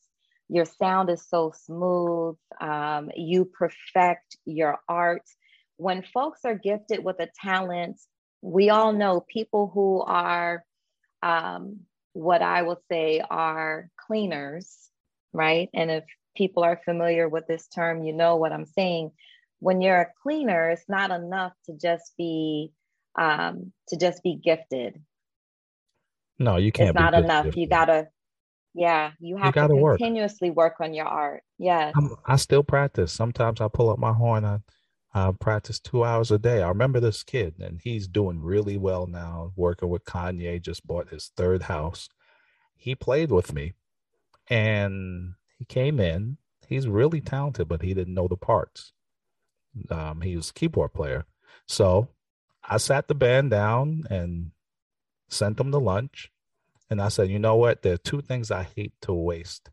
[0.48, 2.36] Your sound is so smooth.
[2.60, 5.22] Um, you perfect your art.
[5.76, 8.00] When folks are gifted with a talent
[8.42, 10.64] we all know people who are
[11.22, 11.80] um,
[12.12, 14.76] what i will say are cleaners
[15.32, 15.68] right?
[15.74, 16.02] And if
[16.36, 19.12] people are familiar with this term you know what i'm saying.
[19.60, 22.72] When you're a cleaner it's not enough to just be
[23.20, 25.00] um, to just be gifted
[26.40, 26.90] no, you can't.
[26.90, 27.54] It's not enough.
[27.54, 28.08] You gotta,
[28.74, 30.80] yeah, you have you to continuously work.
[30.80, 30.88] work.
[30.88, 31.42] on your art.
[31.58, 31.92] Yeah.
[32.26, 33.12] I still practice.
[33.12, 34.46] Sometimes I pull up my horn.
[34.46, 34.60] I,
[35.12, 36.62] I practice two hours a day.
[36.62, 39.52] I remember this kid, and he's doing really well now.
[39.54, 42.08] Working with Kanye, just bought his third house.
[42.74, 43.74] He played with me,
[44.48, 46.38] and he came in.
[46.66, 48.92] He's really talented, but he didn't know the parts.
[49.90, 51.26] Um, he was a keyboard player,
[51.66, 52.08] so
[52.70, 54.52] I sat the band down and
[55.28, 56.30] sent them to lunch.
[56.88, 57.82] And I said, you know what?
[57.82, 59.70] There are two things I hate to waste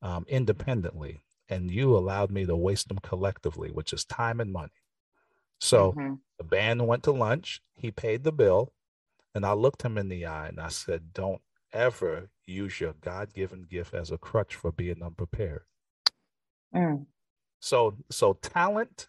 [0.00, 1.20] um, independently.
[1.48, 4.72] And you allowed me to waste them collectively, which is time and money.
[5.60, 6.14] So mm-hmm.
[6.38, 7.60] the band went to lunch.
[7.74, 8.72] He paid the bill.
[9.34, 13.34] And I looked him in the eye and I said, don't ever use your God
[13.34, 15.62] given gift as a crutch for being unprepared.
[16.74, 17.06] Mm.
[17.60, 19.08] So, so talent,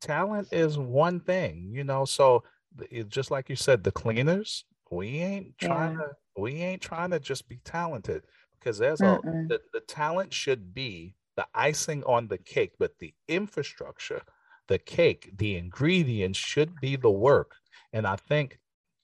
[0.00, 2.04] talent is one thing, you know.
[2.04, 2.44] So
[2.90, 6.06] it, just like you said, the cleaners, we ain't trying yeah.
[6.06, 8.22] to we ain't trying to just be talented
[8.58, 13.14] because there's a the, the talent should be the icing on the cake, but the
[13.28, 14.22] infrastructure,
[14.68, 17.52] the cake, the ingredients should be the work.
[17.92, 18.58] And I think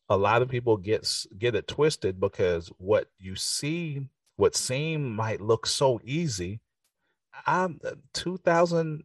[0.09, 4.03] a lot of people get get it twisted because what you see,
[4.37, 6.61] what seem might look so easy,
[7.47, 9.05] I'm uh, 2,000,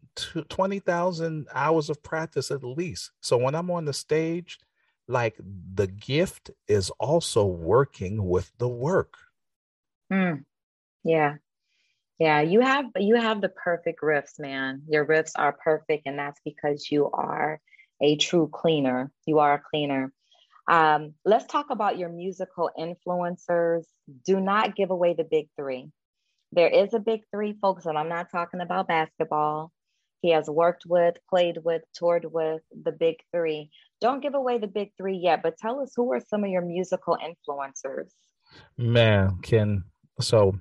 [0.50, 3.12] 20,000 hours of practice at least.
[3.22, 4.60] So when I'm on the stage,
[5.08, 5.36] like
[5.74, 9.18] the gift is also working with the work.
[10.12, 10.44] Mm.
[11.04, 11.36] Yeah.
[12.20, 14.84] Yeah, you have you have the perfect riffs, man.
[14.88, 17.60] Your riffs are perfect, and that's because you are
[18.02, 19.12] a true cleaner.
[19.26, 20.14] You are a cleaner.
[20.70, 23.84] Um, let's talk about your musical influencers.
[24.26, 25.90] Do not give away the big three.
[26.56, 29.72] There is a big three, folks, and I'm not talking about basketball.
[30.22, 33.72] He has worked with, played with, toured with the big three.
[34.00, 36.62] Don't give away the big three yet, but tell us who are some of your
[36.62, 38.12] musical influencers?
[38.78, 39.86] Man, Ken.
[40.20, 40.60] So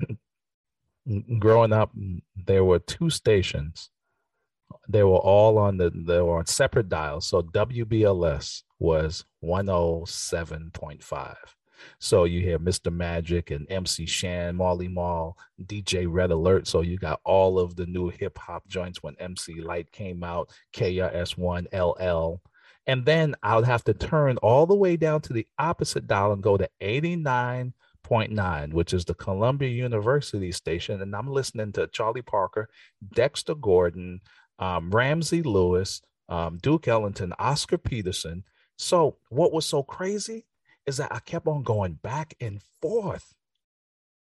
[1.38, 1.90] growing up,
[2.36, 3.88] there were two stations.
[4.90, 7.26] They were all on the they were on separate dials.
[7.26, 11.36] So WBLS was 107.5.
[11.98, 12.92] So you hear Mr.
[12.92, 16.66] Magic and MC Shan, Marley Marl, DJ Red Alert.
[16.66, 20.50] So you got all of the new hip hop joints when MC Lyte came out,
[20.74, 22.40] KRS1, LL.
[22.86, 26.32] And then I would have to turn all the way down to the opposite dial
[26.32, 31.02] and go to 89.9, which is the Columbia University station.
[31.02, 32.68] And I'm listening to Charlie Parker,
[33.14, 34.20] Dexter Gordon,
[34.58, 38.44] um, Ramsey Lewis, um, Duke Ellington, Oscar Peterson.
[38.76, 40.46] So what was so crazy
[40.90, 43.32] is that I kept on going back and forth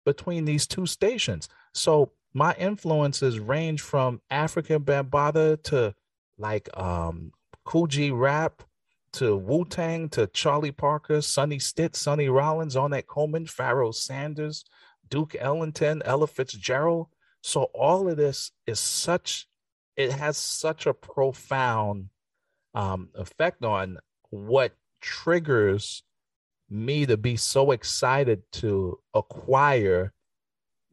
[0.04, 1.48] between these two stations.
[1.72, 5.94] So my influences range from Afrika Bambaataa to
[6.38, 7.32] like um
[7.88, 8.62] G Rap
[9.12, 14.64] to Wu Tang to Charlie Parker, Sonny Stitt, Sonny Rollins, Ornette Coleman, Pharoah Sanders,
[15.08, 17.08] Duke Ellington, Ella Fitzgerald.
[17.42, 19.46] So all of this is such,
[19.96, 22.08] it has such a profound
[22.74, 23.98] um, effect on
[24.30, 26.02] what triggers
[26.74, 30.12] me to be so excited to acquire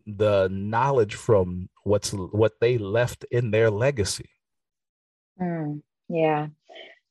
[0.06, 4.30] the knowledge from what's what they left in their legacy.
[5.42, 6.48] Mm, yeah.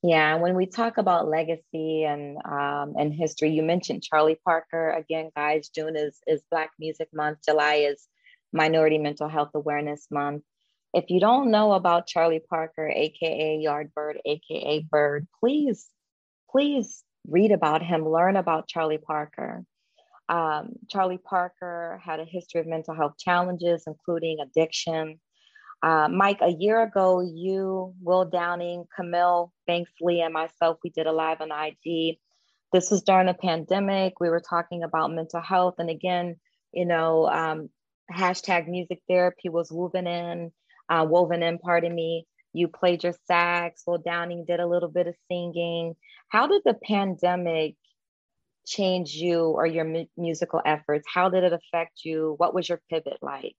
[0.03, 5.29] Yeah, when we talk about legacy and um, and history, you mentioned Charlie Parker again,
[5.35, 5.69] guys.
[5.69, 7.39] June is is Black Music Month.
[7.47, 8.07] July is
[8.51, 10.43] Minority Mental Health Awareness Month.
[10.93, 15.87] If you don't know about Charlie Parker, aka Yardbird, aka Bird, please,
[16.49, 19.63] please read about him, learn about Charlie Parker.
[20.29, 25.19] Um, Charlie Parker had a history of mental health challenges, including addiction.
[25.83, 31.11] Uh, Mike, a year ago, you, Will Downing, Camille Banksley, and myself, we did a
[31.11, 32.17] live on IG.
[32.71, 34.19] This was during a pandemic.
[34.19, 35.75] We were talking about mental health.
[35.79, 36.37] And again,
[36.71, 37.69] you know, um,
[38.11, 40.51] hashtag music therapy was woven in,
[40.87, 42.27] uh, woven in, pardon me.
[42.53, 43.83] You played your sax.
[43.87, 45.95] Will Downing did a little bit of singing.
[46.29, 47.75] How did the pandemic
[48.65, 51.05] change you or your mu- musical efforts?
[51.11, 52.35] How did it affect you?
[52.37, 53.55] What was your pivot like?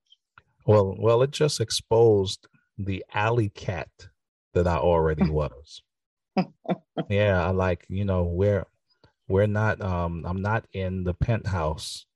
[0.67, 2.47] Well, well, it just exposed
[2.79, 3.89] the alley cat
[4.55, 5.83] that I already was.
[7.09, 8.67] yeah, I like, you know, we're
[9.29, 12.07] we're not um I'm not in the penthouse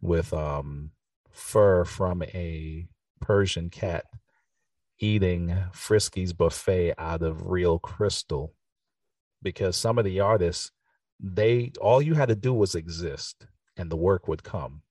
[0.00, 0.90] with um
[1.30, 2.88] fur from a
[3.20, 4.04] Persian cat
[5.00, 8.54] eating Friskies Buffet out of real crystal
[9.42, 10.72] because some of the artists
[11.20, 14.82] they all you had to do was exist and the work would come.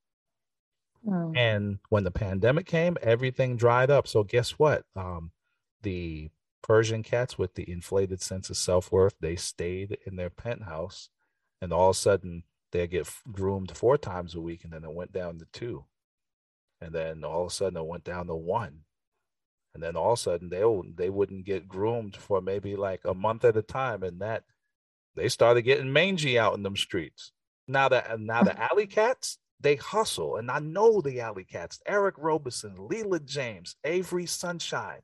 [1.06, 1.38] Mm.
[1.38, 4.08] And when the pandemic came, everything dried up.
[4.08, 4.84] So guess what?
[4.96, 5.32] Um,
[5.84, 6.30] the
[6.64, 11.10] Persian cats with the inflated sense of self-worth, they stayed in their penthouse
[11.62, 14.94] and all of a sudden they get groomed four times a week and then it
[14.94, 15.86] went down to two.
[16.82, 18.82] And then all of a sudden it went down to one
[19.78, 20.64] and then all of a sudden they
[20.96, 24.44] they wouldn't get groomed for maybe like a month at a time, and that
[25.16, 27.32] they started getting mangy out in them streets.
[27.68, 32.16] Now that now the alley cats they hustle, and I know the alley cats: Eric
[32.18, 35.02] Roberson, Leela James, Avery Sunshine.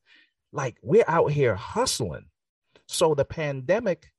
[0.51, 2.25] Like we're out here hustling.
[2.87, 4.11] So the pandemic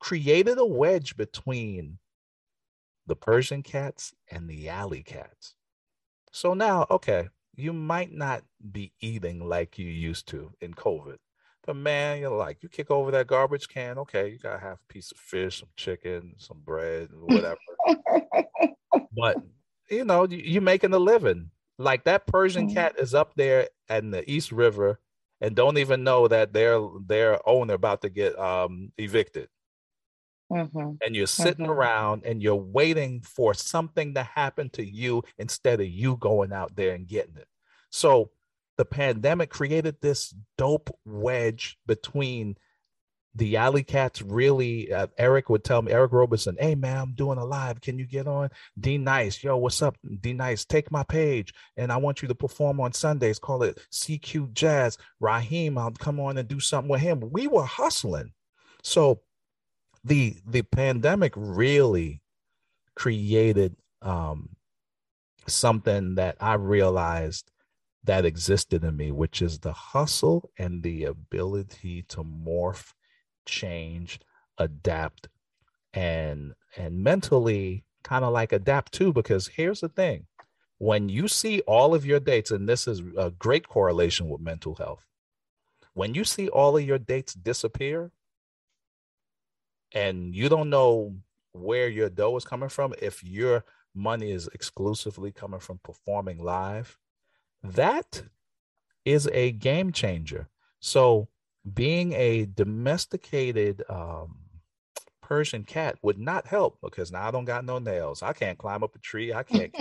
[0.00, 1.98] created a wedge between
[3.06, 5.54] the Persian cats and the alley cats.
[6.30, 11.16] So now, okay, you might not be eating like you used to in COVID.
[11.64, 14.92] But man, you're like, you kick over that garbage can, okay, you gotta have a
[14.92, 17.56] piece of fish, some chicken, some bread, whatever.
[19.16, 19.38] but
[19.90, 21.50] you know, you're making a living.
[21.78, 22.74] Like that Persian mm-hmm.
[22.74, 25.00] cat is up there in the East River
[25.40, 29.48] and don't even know that their their owner about to get um evicted.
[30.50, 30.92] Mm-hmm.
[31.04, 31.72] And you're sitting mm-hmm.
[31.72, 36.76] around and you're waiting for something to happen to you instead of you going out
[36.76, 37.48] there and getting it.
[37.90, 38.30] So
[38.76, 42.56] the pandemic created this dope wedge between
[43.34, 47.38] the alley cats really uh, eric would tell me eric roberson hey man i'm doing
[47.38, 48.48] a live can you get on
[48.80, 52.34] d nice yo what's up d nice take my page and i want you to
[52.34, 57.00] perform on sundays call it cq jazz raheem i'll come on and do something with
[57.00, 58.32] him we were hustling
[58.82, 59.20] so
[60.06, 62.20] the the pandemic really
[62.94, 64.50] created um,
[65.48, 67.50] something that I realized
[68.04, 72.92] that existed in me, which is the hustle and the ability to morph,
[73.46, 74.20] change,
[74.58, 75.28] adapt,
[75.92, 79.12] and and mentally kind of like adapt too.
[79.12, 80.26] Because here's the thing:
[80.78, 84.76] when you see all of your dates, and this is a great correlation with mental
[84.76, 85.04] health,
[85.94, 88.12] when you see all of your dates disappear,
[89.92, 91.14] and you don't know
[91.52, 93.64] where your dough is coming from, if your
[93.94, 96.98] money is exclusively coming from performing live,
[97.62, 98.22] that
[99.04, 100.48] is a game changer.
[100.80, 101.28] So
[101.74, 104.36] being a domesticated um,
[105.22, 108.22] Persian cat would not help because now I don't got no nails.
[108.22, 109.32] I can't climb up a tree.
[109.32, 109.74] I can't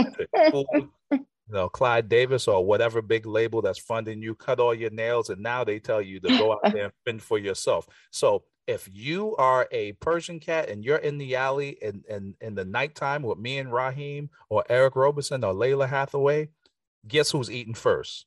[1.48, 5.30] you know, Clive Davis or whatever big label that's funding you, cut all your nails,
[5.30, 7.88] and now they tell you to go out there and fend for yourself.
[8.12, 12.56] So if you are a Persian cat and you're in the alley in, in, in
[12.56, 16.50] the nighttime with me and Raheem or Eric Roberson or Lalah Hathaway,
[17.08, 18.26] guess who's eating first?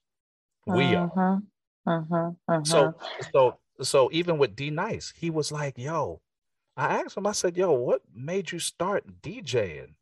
[0.67, 1.21] We uh-huh.
[1.21, 1.43] are.
[1.87, 2.31] Uh-huh.
[2.49, 2.65] Uh-huh.
[2.65, 2.95] So
[3.33, 6.21] so so even with D Nice, he was like, yo,
[6.77, 9.95] I asked him, I said, yo, what made you start DJing?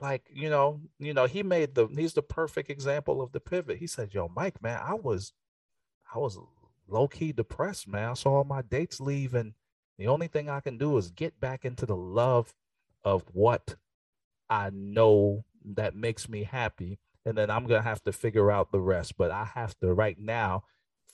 [0.00, 3.78] Like, you know, you know, he made the he's the perfect example of the pivot.
[3.78, 5.32] He said, Yo, Mike, man, I was
[6.14, 6.38] I was
[6.86, 8.10] low key depressed, man.
[8.10, 9.54] I saw all my dates leave, and
[9.98, 12.54] the only thing I can do is get back into the love
[13.04, 13.76] of what
[14.48, 15.44] I know
[15.74, 16.98] that makes me happy.
[17.24, 19.16] And then I'm gonna have to figure out the rest.
[19.18, 20.64] But I have to right now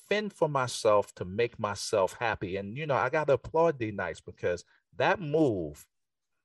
[0.09, 2.57] fend for myself to make myself happy.
[2.57, 4.65] And you know, I gotta applaud D Nice because
[4.97, 5.87] that move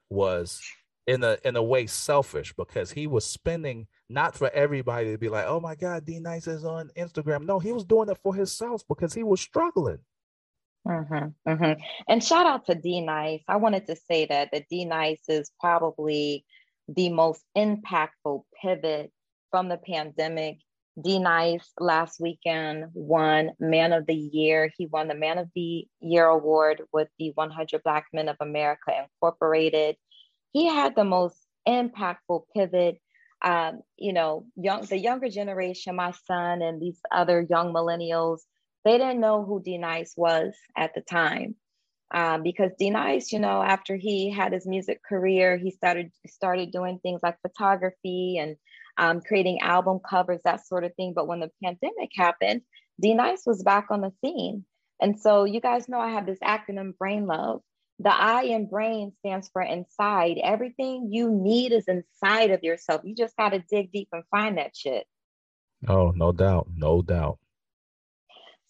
[0.09, 0.61] was
[1.05, 5.29] in a in a way selfish because he was spending not for everybody to be
[5.29, 7.45] like, oh my God, D Nice is on Instagram.
[7.45, 9.99] No, he was doing it for himself because he was struggling.
[10.87, 11.81] Mm-hmm, mm-hmm.
[12.07, 13.43] And shout out to D Nice.
[13.47, 16.45] I wanted to say that that D Nice is probably
[16.87, 19.11] the most impactful pivot
[19.51, 20.57] from the pandemic
[21.01, 24.71] D Nice last weekend won Man of the Year.
[24.77, 28.91] He won the Man of the Year award with the 100 Black Men of America
[29.03, 29.95] Incorporated.
[30.51, 32.99] He had the most impactful pivot.
[33.41, 38.39] Um, you know, young the younger generation, my son and these other young millennials,
[38.85, 41.55] they didn't know who D Nice was at the time.
[42.11, 46.71] Um, because D Nice, you know, after he had his music career, he started started
[46.71, 48.55] doing things like photography and
[48.97, 51.13] um, creating album covers, that sort of thing.
[51.15, 52.61] But when the pandemic happened,
[52.99, 54.65] D Nice was back on the scene.
[55.01, 57.61] And so you guys know I have this acronym Brain Love.
[57.99, 60.37] The I in brain stands for inside.
[60.41, 63.01] Everything you need is inside of yourself.
[63.03, 65.05] You just got to dig deep and find that shit.
[65.87, 66.67] Oh, no doubt.
[66.73, 67.39] No doubt.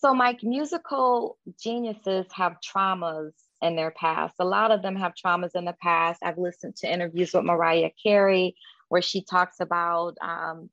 [0.02, 4.36] So, Mike, musical geniuses have traumas in their past.
[4.40, 6.22] A lot of them have traumas in the past.
[6.24, 8.56] I've listened to interviews with Mariah Carey
[8.88, 10.70] where she talks about um,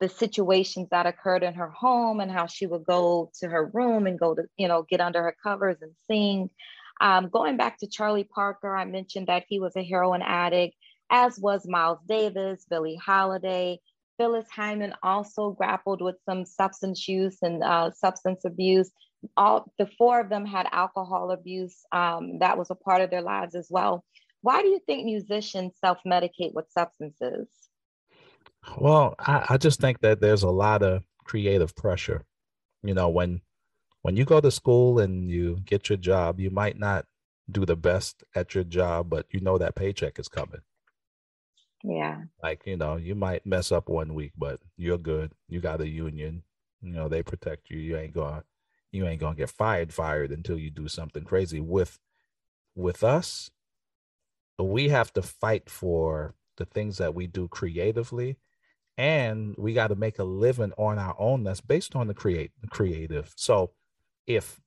[0.00, 4.06] the situations that occurred in her home and how she would go to her room
[4.06, 6.48] and go to, you know, get under her covers and sing.
[6.98, 10.74] Um, going back to Charlie Parker, I mentioned that he was a heroin addict,
[11.10, 13.80] as was Miles Davis, Billie Holiday.
[14.18, 18.90] Phyllis Hyman also grappled with some substance use and uh, substance abuse.
[19.36, 21.78] All the four of them had alcohol abuse.
[21.92, 24.04] Um, that was a part of their lives as well.
[24.42, 27.48] Why do you think musicians self medicate with substances?
[28.78, 32.24] Well, I, I just think that there's a lot of creative pressure.
[32.82, 33.40] You know, when
[34.02, 37.06] when you go to school and you get your job, you might not
[37.50, 40.60] do the best at your job, but you know that paycheck is coming.
[41.82, 42.24] Yeah.
[42.42, 45.32] Like, you know, you might mess up one week, but you're good.
[45.48, 46.42] You got a union.
[46.82, 47.78] You know, they protect you.
[47.78, 48.44] You ain't gonna
[48.92, 51.98] you ain't to get fired fired until you do something crazy with
[52.76, 53.50] with us
[54.58, 58.36] we have to fight for the things that we do creatively
[58.98, 62.52] and we got to make a living on our own that's based on the create
[62.70, 63.72] creative so
[64.26, 64.60] if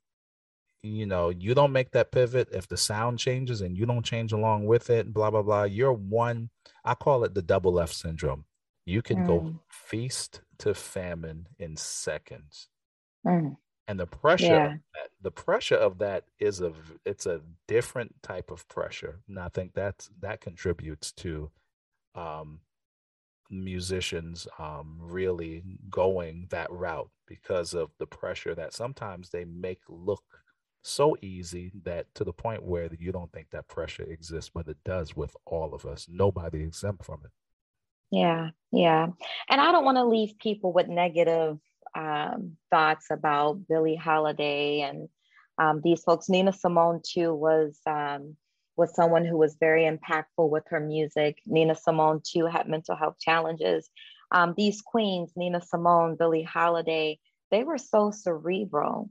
[0.82, 4.32] you know you don't make that pivot if the sound changes and you don't change
[4.32, 6.50] along with it blah blah blah you're one
[6.86, 8.46] i call it the double f syndrome
[8.86, 9.28] you can mm.
[9.28, 12.70] go feast to famine in seconds
[13.26, 13.56] mm
[13.90, 14.74] and the pressure yeah.
[14.94, 16.72] that, the pressure of that is a
[17.06, 21.50] it's a different type of pressure and i think that's that contributes to
[22.16, 22.60] um,
[23.50, 30.24] musicians um, really going that route because of the pressure that sometimes they make look
[30.82, 34.78] so easy that to the point where you don't think that pressure exists but it
[34.86, 37.32] does with all of us nobody exempt from it
[38.12, 39.08] yeah yeah
[39.50, 41.58] and i don't want to leave people with negative
[41.96, 45.10] um, thoughts about Billie Holiday and
[45.58, 46.30] um, these folks.
[46.30, 48.36] Nina Simone too was um,
[48.76, 51.40] was someone who was very impactful with her music.
[51.46, 53.90] Nina Simone too had mental health challenges.
[54.32, 57.20] Um, these queens, Nina Simone, Billie Holiday,
[57.52, 59.10] they were so cerebral.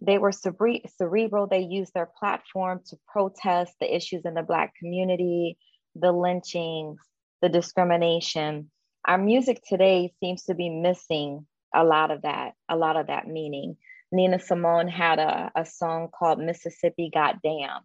[0.00, 1.46] They were cere- cerebral.
[1.46, 5.56] They used their platform to protest the issues in the Black community,
[5.94, 7.00] the lynchings,
[7.42, 8.70] the discrimination.
[9.06, 13.26] Our music today seems to be missing a lot of that, a lot of that
[13.26, 13.76] meaning.
[14.12, 17.82] Nina Simone had a, a song called Mississippi Goddamn.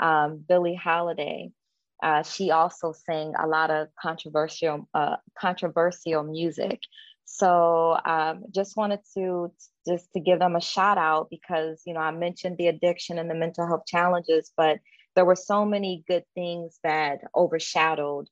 [0.00, 1.52] Um, Billie Holiday,
[2.02, 6.80] uh, she also sang a lot of controversial, uh, controversial music.
[7.24, 9.52] So um, just wanted to
[9.86, 13.30] just to give them a shout out because you know I mentioned the addiction and
[13.30, 14.78] the mental health challenges, but
[15.16, 18.28] there were so many good things that overshadowed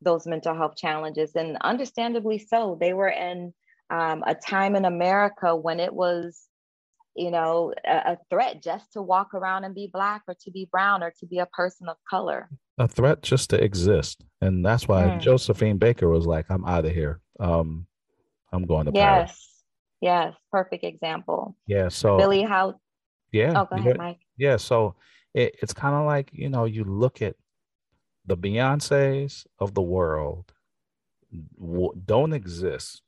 [0.00, 2.76] those mental health challenges, and understandably so.
[2.80, 3.52] They were in
[3.90, 6.46] um, a time in America when it was,
[7.14, 10.68] you know, a, a, threat just to walk around and be black or to be
[10.70, 12.48] brown or to be a person of color.
[12.78, 15.20] A threat just to exist, and that's why mm.
[15.20, 17.20] Josephine Baker was like, "I'm out of here.
[17.38, 17.86] Um,
[18.52, 19.62] I'm going to yes, Paris."
[20.00, 21.56] yes, perfect example.
[21.66, 21.88] Yeah.
[21.88, 22.80] So Billy, how?
[23.32, 23.52] Yeah.
[23.56, 24.20] Oh, go ahead, Mike.
[24.36, 24.56] Yeah.
[24.56, 24.94] So
[25.34, 27.36] it, it's kind of like you know, you look at
[28.26, 30.52] the Beyonces of the world
[32.04, 33.02] don't exist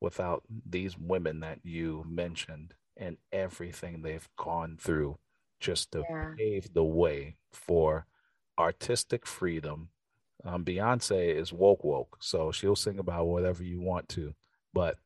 [0.00, 5.18] without these women that you mentioned and everything they've gone through
[5.60, 6.32] just to yeah.
[6.36, 8.06] pave the way for
[8.58, 9.88] artistic freedom.
[10.44, 14.34] Um, Beyonce is woke woke, so she'll sing about whatever you want to,
[14.76, 14.98] but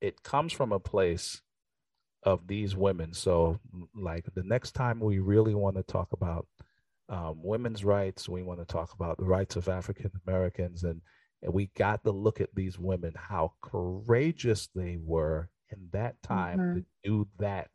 [0.00, 1.42] it comes from a place
[2.22, 3.12] of these women.
[3.12, 3.58] So,
[3.96, 6.46] like the next time we really want to talk about
[7.08, 11.00] um, women's rights, we want to talk about the rights of African Americans, and
[11.42, 16.58] and we got to look at these women, how courageous they were in that time
[16.58, 16.78] mm-hmm.
[16.78, 17.70] to do that,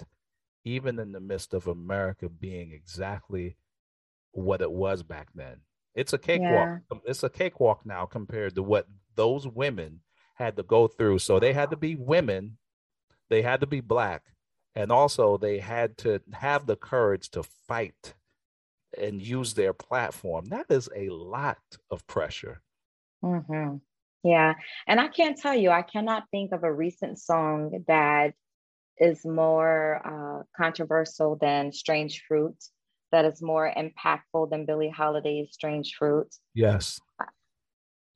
[0.64, 3.58] even in the midst of America being exactly
[4.32, 5.58] what it was back then.
[5.94, 6.80] It's a cakewalk.
[6.90, 6.98] Yeah.
[7.06, 10.00] It's a cakewalk now compared to what those women
[10.34, 11.20] had to go through.
[11.20, 12.58] So they had to be women,
[13.30, 14.24] they had to be black,
[14.76, 18.14] and also they had to have the courage to fight
[18.98, 20.46] and use their platform.
[20.46, 21.58] That is a lot
[21.90, 22.62] of pressure.
[23.24, 23.78] Mm-hmm.
[24.24, 24.54] Yeah.
[24.88, 28.34] And I can't tell you, I cannot think of a recent song that
[28.98, 32.56] is more uh, controversial than Strange Fruit,
[33.12, 36.34] that is more impactful than Billie Holiday's Strange Fruit.
[36.54, 37.00] Yes.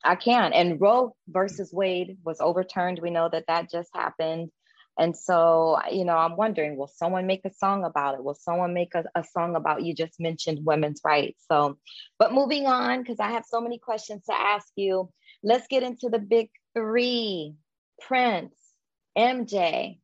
[0.08, 0.53] I can.
[0.53, 2.99] And Roe versus Wade was overturned.
[3.01, 4.49] We know that that just happened.
[4.99, 8.24] And so, you know, I'm wondering, will someone make a song about it?
[8.24, 11.43] Will someone make a, a song about you just mentioned women's rights?
[11.51, 11.78] So,
[12.18, 15.12] but moving on, because I have so many questions to ask you,
[15.43, 17.53] let's get into the big three
[18.01, 18.55] Prince,
[19.18, 19.99] MJ,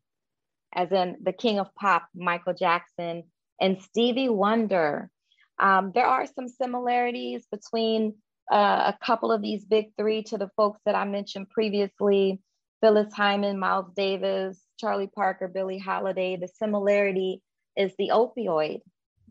[0.76, 3.24] as in the king of pop, Michael Jackson,
[3.60, 5.10] and Stevie Wonder.
[5.60, 8.16] Um, there are some similarities between
[8.52, 12.42] uh, a couple of these big three to the folks that I mentioned previously
[12.82, 17.42] Phyllis Hyman, Miles Davis, Charlie Parker, Billie Holiday, the similarity
[17.78, 18.82] is the opioid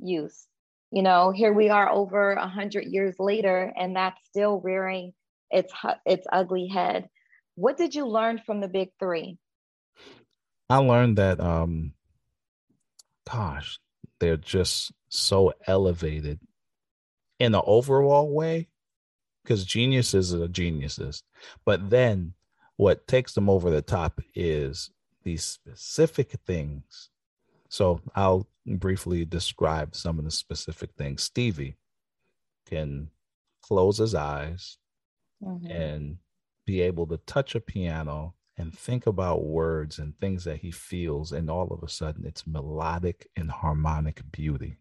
[0.02, 0.46] use.
[0.90, 5.12] You know, here we are over a hundred years later, and that's still rearing
[5.50, 5.72] its
[6.06, 7.08] its ugly head.
[7.54, 9.38] What did you learn from the big three?
[10.70, 11.92] I learned that, um,
[13.30, 13.78] gosh,
[14.18, 16.40] they're just so elevated
[17.38, 18.68] in an overall way,
[19.42, 21.22] because geniuses are geniuses,
[21.64, 22.34] but then
[22.76, 24.90] what takes them over the top is
[25.24, 27.10] these specific things.
[27.68, 31.22] So I'll briefly describe some of the specific things.
[31.22, 31.76] Stevie
[32.68, 33.08] can
[33.62, 34.78] close his eyes
[35.42, 35.70] mm-hmm.
[35.70, 36.18] and
[36.66, 41.32] be able to touch a piano and think about words and things that he feels,
[41.32, 44.76] and all of a sudden it's melodic and harmonic beauty.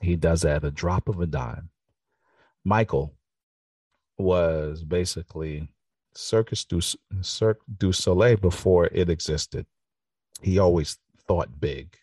[0.00, 1.70] He does that at a drop of a dime.
[2.64, 3.14] Michael
[4.18, 5.68] was basically
[6.14, 6.80] Circus du,
[7.20, 9.66] Cirque du Soleil before it existed.
[10.42, 11.96] He always thought big.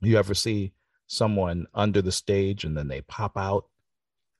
[0.00, 0.72] You ever see
[1.06, 3.66] someone under the stage and then they pop out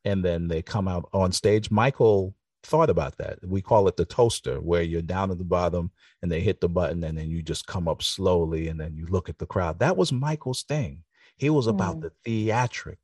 [0.05, 1.71] and then they come out on stage?
[1.71, 3.39] Michael thought about that.
[3.47, 5.91] We call it the toaster, where you're down at the bottom
[6.23, 9.07] and they hit the button and then you just come up slowly and then you
[9.07, 9.79] look at the crowd.
[9.79, 11.03] That was Michael's thing.
[11.37, 12.03] He was about mm.
[12.03, 12.99] the theatric,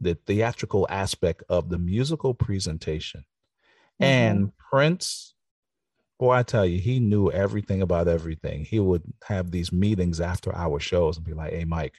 [0.00, 3.24] the theatrical aspect of the musical presentation.
[4.00, 4.04] Mm-hmm.
[4.04, 5.34] And Prince,
[6.18, 8.64] boy, I tell you, he knew everything about everything.
[8.64, 11.94] He would have these meetings after our shows and be like, hey, Mike,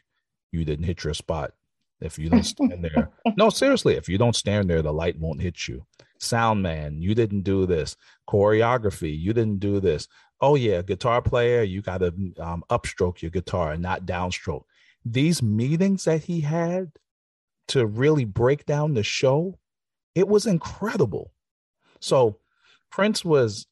[0.51, 1.53] you didn't hit your spot.
[2.01, 5.41] If you don't stand there, no, seriously, if you don't stand there, the light won't
[5.41, 5.85] hit you.
[6.19, 7.95] Sound man, you didn't do this.
[8.27, 10.07] Choreography, you didn't do this.
[10.41, 14.63] Oh, yeah, guitar player, you got to um, upstroke your guitar and not downstroke.
[15.03, 16.91] These meetings that he had
[17.69, 19.57] to really break down the show,
[20.15, 21.31] it was incredible.
[21.99, 22.39] So
[22.91, 23.67] Prince was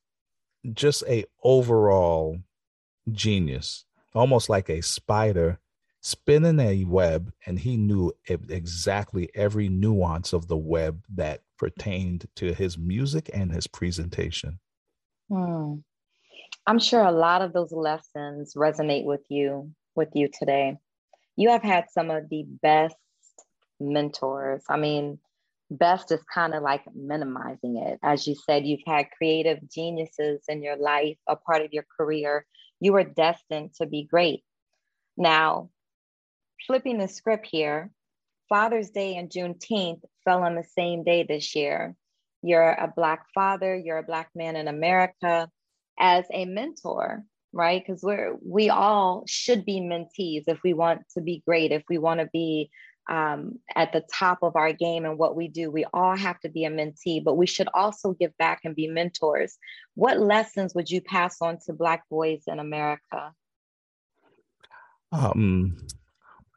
[0.74, 2.38] just a overall
[3.12, 5.60] genius, almost like a spider
[6.02, 12.54] spinning a web, and he knew exactly every nuance of the web that pertained to
[12.54, 14.60] his music and his presentation.
[15.30, 15.76] Hmm.
[16.66, 20.78] I'm sure a lot of those lessons resonate with you with you today.
[21.36, 22.96] You have had some of the best
[23.80, 24.64] mentors.
[24.70, 25.20] I mean,
[25.70, 28.00] best is kind of like minimizing it.
[28.04, 32.46] As you said, you've had creative geniuses in your life, a part of your career.
[32.80, 34.44] You are destined to be great.
[35.18, 35.70] Now,
[36.66, 37.92] flipping the script here,
[38.50, 41.96] Father's Day and Juneteenth fell on the same day this year.
[42.42, 45.50] You're a Black father, you're a Black man in America.
[46.00, 47.84] As a mentor, right?
[47.84, 51.98] Because we're we all should be mentees if we want to be great, if we
[51.98, 52.70] want to be
[53.10, 55.72] um, at the top of our game and what we do.
[55.72, 58.88] We all have to be a mentee, but we should also give back and be
[58.88, 59.58] mentors.
[59.96, 63.34] What lessons would you pass on to Black boys in America?
[65.12, 65.78] Um,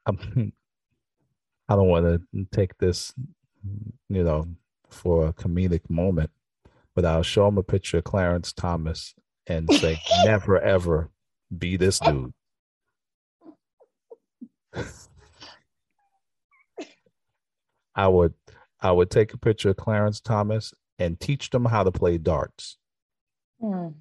[0.06, 0.12] I
[1.68, 3.12] don't want to take this,
[4.08, 4.48] you know,
[4.88, 6.30] for a comedic moment,
[6.94, 9.14] but I'll show them a picture of Clarence Thomas
[9.46, 11.10] and say, never ever
[11.56, 12.32] be this dude.
[17.94, 18.34] I would
[18.80, 22.78] I would take a picture of Clarence Thomas and teach them how to play darts.
[23.62, 23.94] Mm.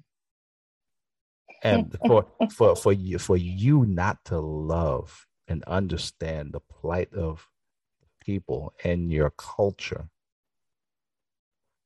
[1.62, 7.46] And for for for you for you not to love and understand the plight of
[8.20, 10.08] people and your culture,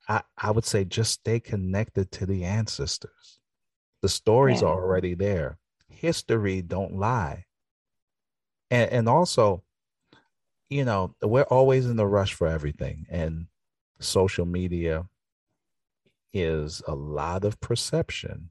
[0.09, 3.41] I, I would say just stay connected to the ancestors.
[4.03, 4.69] The stories yeah.
[4.69, 5.59] are already there.
[5.89, 7.47] History don't lie.
[8.71, 9.65] And and also
[10.75, 13.07] you know, we're always in the rush for everything.
[13.09, 13.47] And
[14.01, 15.07] social media
[16.33, 18.51] is a lot of perception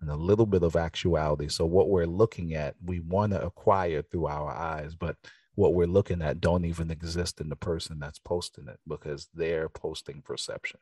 [0.00, 1.48] and a little bit of actuality.
[1.48, 5.16] So what we're looking at, we want to acquire through our eyes, but
[5.54, 9.68] what we're looking at don't even exist in the person that's posting it because they're
[9.68, 10.80] posting perception.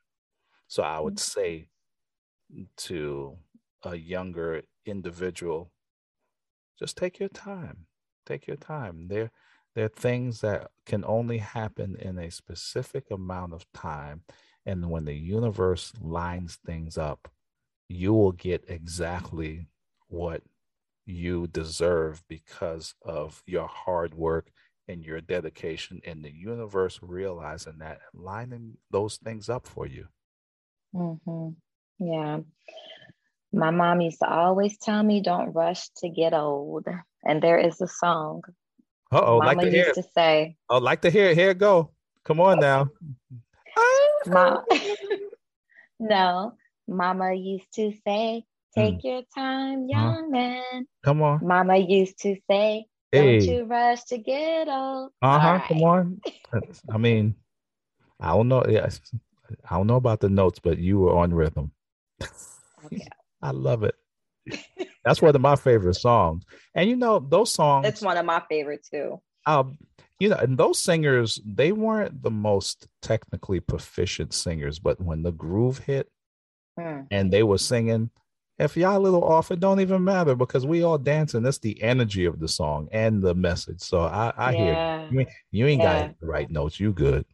[0.69, 1.41] So I would mm-hmm.
[1.41, 1.69] say
[2.77, 3.37] to
[3.83, 5.73] a younger individual,
[6.79, 7.87] just take your time.
[8.25, 9.09] Take your time.
[9.09, 9.33] There
[9.77, 14.23] they're things that can only happen in a specific amount of time.
[14.65, 17.29] And when the universe lines things up,
[17.87, 19.67] you will get exactly
[20.09, 20.43] what
[21.05, 24.51] you deserve because of your hard work
[24.89, 30.09] and your dedication and the universe realizing that lining those things up for you.
[30.95, 31.51] Mm-hmm.
[31.99, 32.39] Yeah.
[33.53, 36.87] My mom used to always tell me, don't rush to get old.
[37.23, 38.43] And there is a song
[39.13, 39.93] uh oh, like to hear.
[39.93, 41.31] To say, oh, like to hear.
[41.31, 41.37] It.
[41.37, 41.91] Here it go.
[42.25, 42.89] Come on now.
[44.27, 44.65] Mom.
[46.01, 46.53] no,
[46.89, 48.45] Mama used to say,
[48.75, 49.05] "Take mm.
[49.05, 51.41] your time, young uh man." Come on.
[51.47, 53.41] Mama used to say, "Don't hey.
[53.41, 55.49] you rush to get old." Uh huh.
[55.49, 55.69] Right.
[55.69, 56.21] Come on.
[56.91, 57.37] I mean,
[58.19, 58.65] I don't know.
[58.69, 59.01] Yes,
[59.71, 61.71] I don't know about the notes, but you were on rhythm.
[62.85, 63.07] Okay.
[63.43, 63.95] I love it.
[65.05, 66.45] That's one of my favorite songs.
[66.75, 69.21] And you know, those songs It's one of my favorite too.
[69.47, 69.79] Um,
[70.19, 75.33] you know, and those singers, they weren't the most technically proficient singers, but when the
[75.33, 76.11] groove hit
[76.79, 77.03] hmm.
[77.11, 78.11] and they were singing,
[78.59, 81.43] if y'all a little off, it don't even matter because we all dancing.
[81.43, 83.81] That's the energy of the song and the message.
[83.81, 85.09] So I, I yeah.
[85.09, 85.27] hear you.
[85.51, 86.07] You ain't yeah.
[86.07, 86.81] got the right notes.
[86.81, 87.27] You good.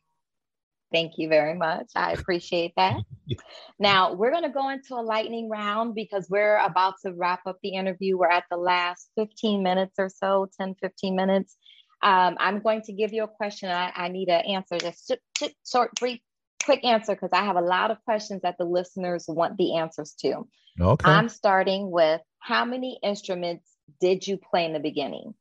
[0.93, 1.87] Thank you very much.
[1.97, 2.97] I appreciate that.
[3.79, 7.59] now, we're going to go into a lightning round because we're about to wrap up
[7.63, 8.19] the interview.
[8.19, 11.57] We're at the last 15 minutes or so, 10, 15 minutes.
[12.03, 13.71] Um, I'm going to give you a question.
[13.71, 15.13] I, I need an answer, just
[15.65, 16.21] short, brief,
[16.65, 20.15] quick answer, because I have a lot of questions that the listeners want the answers
[20.21, 20.47] to.
[20.81, 21.11] Okay.
[21.11, 23.69] I'm starting with how many instruments
[24.01, 25.35] did you play in the beginning?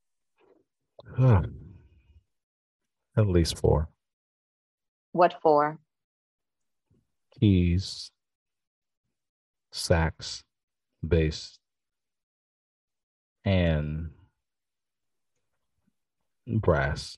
[3.18, 3.90] At least four.
[5.12, 5.78] What for?
[7.40, 8.12] Keys,
[9.72, 10.44] sax,
[11.06, 11.60] bass,
[13.44, 14.12] and
[16.48, 17.18] brass.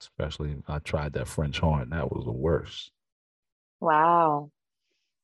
[0.00, 1.90] Especially, I tried that French horn.
[1.90, 2.90] That was the worst.
[3.80, 4.50] Wow.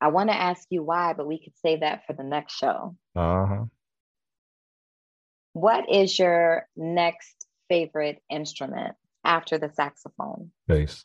[0.01, 2.97] I want to ask you why, but we could save that for the next show.
[3.14, 3.64] Uh huh.
[5.53, 8.95] What is your next favorite instrument
[9.25, 10.53] after the saxophone?
[10.66, 11.05] Bass.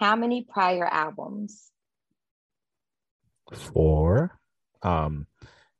[0.00, 1.70] How many prior albums?
[3.52, 4.40] Four.
[4.80, 5.26] Um,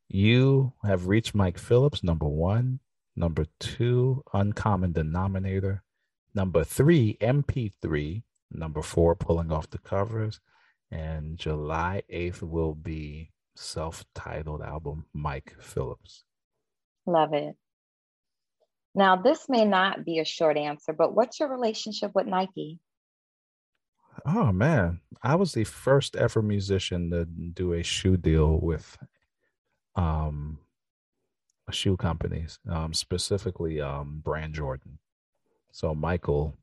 [0.09, 2.81] you have reached Mike Phillips, number one.
[3.17, 5.83] Number two, Uncommon Denominator.
[6.35, 8.23] Number three, MP3.
[8.51, 10.39] Number four, Pulling Off the Covers.
[10.91, 16.25] And July 8th will be self titled album, Mike Phillips.
[17.07, 17.57] Love it.
[18.95, 22.81] Now, this may not be a short answer, but what's your relationship with Nike?
[24.27, 28.99] Oh man, I was the first ever musician to do a shoe deal with
[29.97, 30.59] um
[31.71, 34.99] shoe companies, um, specifically um Brand Jordan.
[35.73, 36.57] So Michael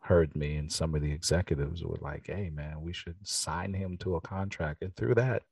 [0.00, 3.96] heard me and some of the executives were like, hey, man, we should sign him
[3.98, 4.82] to a contract.
[4.82, 5.42] And through that,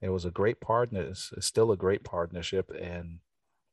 [0.00, 1.02] it was a great partner.
[1.02, 2.70] It's still a great partnership.
[2.70, 3.18] And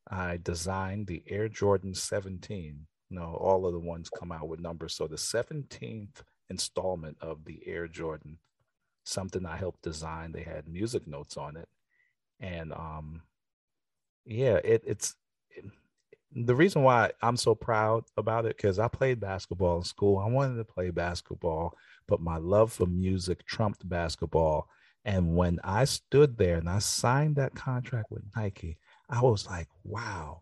[0.09, 2.87] I designed the Air Jordan 17.
[3.09, 4.95] You know, all of the ones come out with numbers.
[4.95, 8.37] So the 17th installment of the Air Jordan,
[9.03, 10.31] something I helped design.
[10.31, 11.69] They had music notes on it.
[12.39, 13.21] And um
[14.25, 15.15] yeah, it, it's
[15.51, 15.65] it,
[16.35, 20.17] the reason why I'm so proud about it because I played basketball in school.
[20.17, 21.77] I wanted to play basketball,
[22.07, 24.67] but my love for music trumped basketball.
[25.05, 28.79] And when I stood there and I signed that contract with Nike,
[29.09, 30.41] I was like, wow,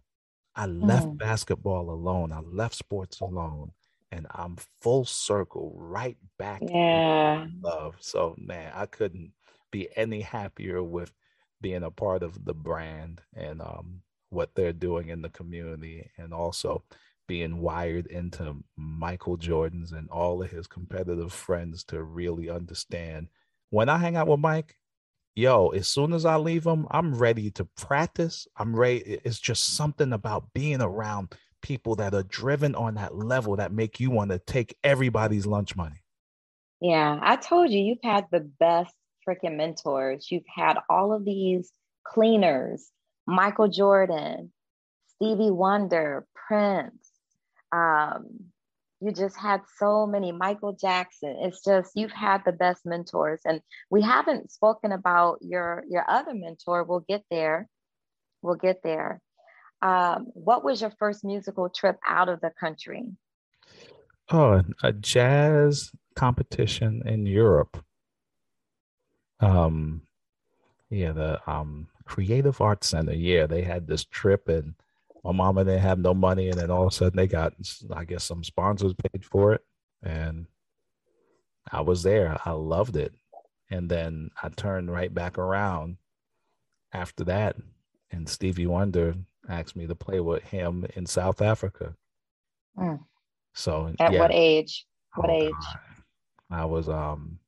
[0.55, 1.17] I left mm.
[1.17, 2.31] basketball alone.
[2.31, 3.71] I left sports alone.
[4.13, 7.47] And I'm full circle right back yeah.
[7.61, 7.95] love.
[7.99, 9.31] So man, I couldn't
[9.71, 11.11] be any happier with
[11.61, 16.33] being a part of the brand and um, what they're doing in the community and
[16.33, 16.83] also
[17.27, 23.29] being wired into Michael Jordan's and all of his competitive friends to really understand.
[23.71, 24.75] When I hang out with Mike,
[25.35, 28.47] yo, as soon as I leave him, I'm ready to practice.
[28.57, 29.19] I'm ready.
[29.23, 31.33] It's just something about being around
[31.63, 35.75] people that are driven on that level that make you want to take everybody's lunch
[35.75, 36.03] money.
[36.79, 38.93] Yeah, I told you, you've had the best
[39.27, 40.29] freaking mentors.
[40.29, 41.71] You've had all of these
[42.05, 42.91] cleaners,
[43.25, 44.51] Michael Jordan,
[45.15, 47.09] Stevie Wonder, Prince.
[47.71, 48.51] Um,
[48.99, 51.35] you just had so many, Michael Jackson.
[51.39, 56.33] It's just you've had the best mentors, and we haven't spoken about your your other
[56.33, 56.83] mentor.
[56.83, 57.67] We'll get there.
[58.41, 59.21] We'll get there.
[59.83, 63.03] Um, what was your first musical trip out of the country?
[64.31, 67.83] Oh, a jazz competition in Europe.
[69.41, 70.03] Um
[70.89, 73.11] yeah the um creative arts center.
[73.11, 74.73] Yeah they had this trip and
[75.21, 77.53] my mama didn't have no money and then all of a sudden they got
[77.93, 79.61] i guess some sponsors paid for it.
[80.01, 80.47] And
[81.69, 82.37] i was there.
[82.45, 83.13] I loved it.
[83.69, 85.97] And then i turned right back around
[86.93, 87.57] after that
[88.11, 89.15] and stevie wonder
[89.49, 91.93] asked me to play with him in south africa
[92.77, 92.99] mm.
[93.53, 94.19] so at yeah.
[94.19, 94.85] what age
[95.15, 95.79] what oh, age God.
[96.51, 97.39] i was um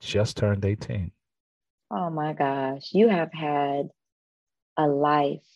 [0.00, 1.12] just turned 18.
[1.90, 3.88] Oh my gosh, you have had
[4.76, 5.46] a life.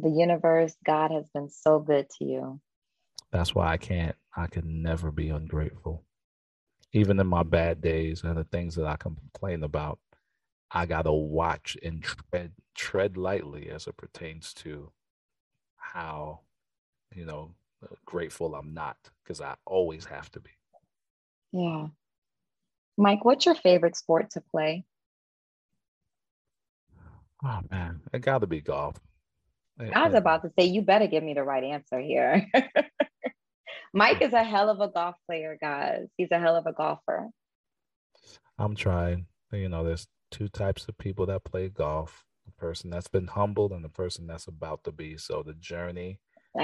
[0.00, 2.60] The universe, God has been so good to you.
[3.30, 6.04] That's why I can't, I can never be ungrateful.
[6.92, 9.98] Even in my bad days and the things that I complain about,
[10.72, 14.90] I got to watch and tread, tread lightly as it pertains to
[15.76, 16.40] how,
[17.14, 20.50] you know, uh, grateful I'm not, because I always have to be.
[21.52, 21.88] Yeah.
[22.96, 24.84] Mike, what's your favorite sport to play?
[27.44, 28.96] Oh man, it got to be golf.
[29.80, 30.18] Eh, I was eh.
[30.18, 32.46] about to say you better give me the right answer here.
[33.94, 36.06] Mike is a hell of a golf player, guys.
[36.16, 37.28] He's a hell of a golfer.
[38.58, 39.26] I'm trying.
[39.52, 43.70] You know, there's two types of people that play golf: the person that's been humbled
[43.70, 45.16] and the person that's about to be.
[45.16, 46.18] So the journey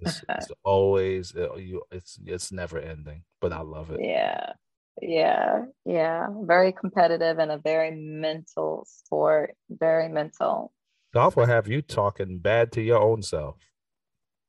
[0.00, 0.24] is,
[0.64, 1.82] always uh, you.
[1.92, 4.00] It's it's never ending, but I love it.
[4.02, 4.54] Yeah,
[5.00, 6.26] yeah, yeah.
[6.42, 9.54] Very competitive and a very mental sport.
[9.68, 10.72] Very mental.
[11.12, 13.56] Golf will have you talking bad to your own self.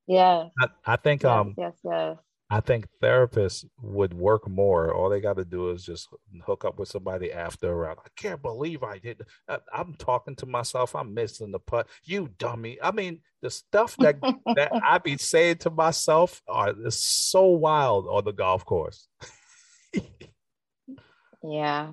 [0.08, 0.50] Yeah.
[0.60, 2.18] I, I think yes, um yes, yes.
[2.52, 4.94] I think therapists would work more.
[4.94, 6.10] All they got to do is just
[6.46, 8.00] hook up with somebody after around.
[8.04, 9.22] I can't believe I did.
[9.48, 10.94] I, uh, I'm talking to myself.
[10.94, 11.88] I'm missing the putt.
[12.04, 12.78] You dummy.
[12.84, 14.20] I mean, the stuff that
[14.56, 19.08] that I be saying to myself are is so wild on the golf course.
[21.44, 21.92] Yeah.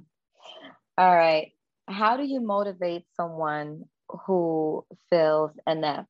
[0.99, 1.53] All right.
[1.87, 3.85] How do you motivate someone
[4.27, 6.09] who feels inept,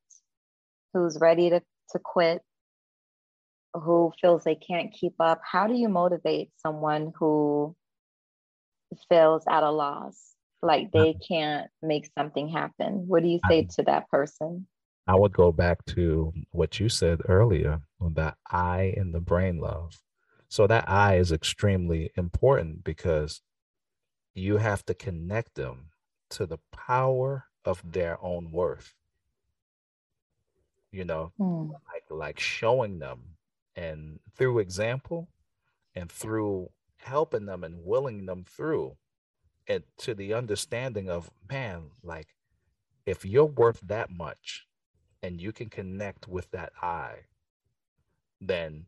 [0.93, 2.41] who's ready to, to quit,
[3.73, 5.41] who feels they can't keep up?
[5.43, 7.75] How do you motivate someone who
[9.07, 13.07] feels at a loss, like they can't make something happen?
[13.07, 14.67] What do you say to that person?
[15.07, 20.01] I would go back to what you said earlier that I in the brain love.
[20.49, 23.41] So that I is extremely important because
[24.33, 25.89] you have to connect them
[26.31, 28.93] to the power of their own worth.
[30.91, 31.71] You know, mm.
[31.71, 33.37] like like showing them
[33.79, 35.29] and through example
[35.95, 38.97] and through helping them and willing them through
[39.69, 42.27] and to the understanding of man, like
[43.05, 44.67] if you're worth that much
[45.23, 47.11] and you can connect with that I,
[48.41, 48.87] then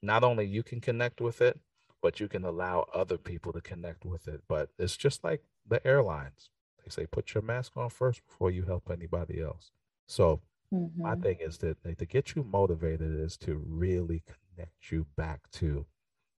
[0.00, 1.60] not only you can connect with it,
[2.00, 4.40] but you can allow other people to connect with it.
[4.48, 6.48] But it's just like the airlines.
[6.82, 9.70] They say put your mask on first before you help anybody else.
[10.06, 10.40] So
[10.72, 11.02] Mm-hmm.
[11.02, 15.86] My thing is that to get you motivated is to really connect you back to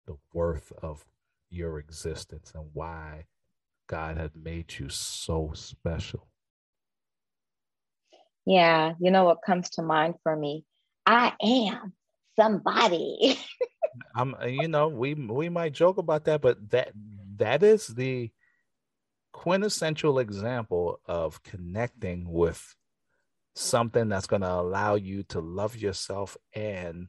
[0.07, 1.05] the worth of
[1.49, 3.25] your existence and why
[3.87, 6.27] God had made you so special.
[8.45, 10.65] Yeah, you know what comes to mind for me?
[11.05, 11.93] I am
[12.39, 13.37] somebody.
[14.15, 16.93] I'm you know, we we might joke about that, but that
[17.35, 18.31] that is the
[19.33, 22.75] quintessential example of connecting with
[23.55, 27.07] something that's going to allow you to love yourself and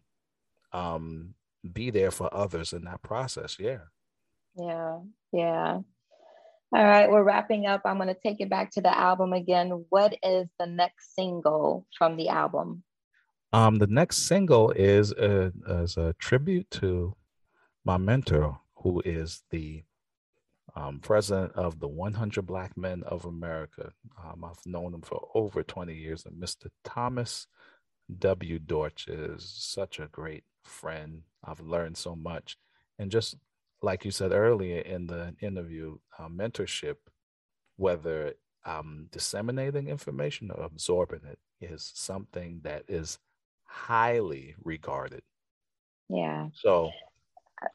[0.72, 1.34] um
[1.72, 3.78] be there for others in that process yeah.
[4.57, 4.99] Yeah
[5.32, 5.80] yeah.
[6.74, 7.82] All right we're wrapping up.
[7.84, 9.84] I'm going to take it back to the album again.
[9.90, 12.82] What is the next single from the album?
[13.53, 17.14] Um the next single is a, is a tribute to
[17.84, 19.84] my mentor who is the
[20.74, 23.92] um, president of the 100 Black Men of America.
[24.22, 26.68] Um, I've known him for over 20 years, and Mr.
[26.84, 27.46] Thomas
[28.18, 28.58] W.
[28.58, 31.22] Dortch is such a great friend.
[31.44, 32.56] I've learned so much.
[32.98, 33.36] And just
[33.82, 36.96] like you said earlier in the interview, uh, mentorship,
[37.76, 43.18] whether um, disseminating information or absorbing it, is something that is
[43.64, 45.22] highly regarded.
[46.08, 46.48] Yeah.
[46.54, 46.90] So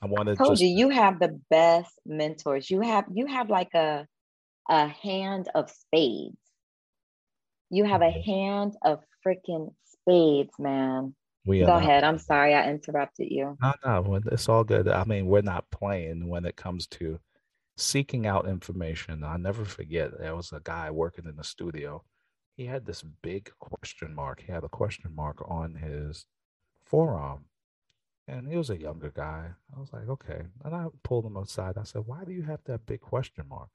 [0.01, 0.61] I want to told just...
[0.61, 2.69] you you have the best mentors.
[2.69, 4.07] You have you have like a
[4.69, 6.37] a hand of spades.
[7.69, 8.31] You have a mm-hmm.
[8.31, 11.15] hand of freaking spades, man.
[11.45, 12.03] We Go ahead.
[12.03, 13.57] I'm sorry I interrupted you.
[13.61, 14.89] No, no, it's all good.
[14.89, 17.19] I mean, we're not playing when it comes to
[17.77, 19.23] seeking out information.
[19.23, 22.03] I'll never forget there was a guy working in the studio.
[22.57, 24.41] He had this big question mark.
[24.45, 26.25] He had a question mark on his
[26.83, 27.45] forearm.
[28.27, 29.51] And he was a younger guy.
[29.75, 30.41] I was like, okay.
[30.65, 31.77] And I pulled him aside.
[31.77, 33.69] I said, why do you have that big question mark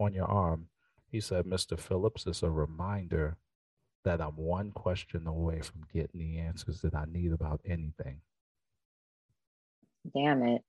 [0.00, 0.68] on your arm?
[1.10, 1.78] He said, Mr.
[1.78, 3.36] Phillips, it's a reminder
[4.04, 8.20] that I'm one question away from getting the answers that I need about anything.
[10.14, 10.62] Damn it.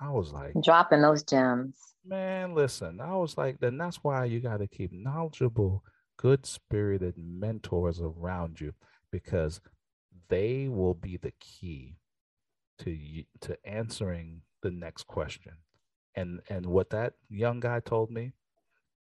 [0.00, 1.76] I was like, dropping those gems.
[2.04, 5.84] Man, listen, I was like, then that's why you got to keep knowledgeable,
[6.16, 8.74] good spirited mentors around you
[9.10, 9.60] because
[10.28, 11.96] they will be the key
[12.78, 15.52] to to answering the next question.
[16.14, 18.32] And and what that young guy told me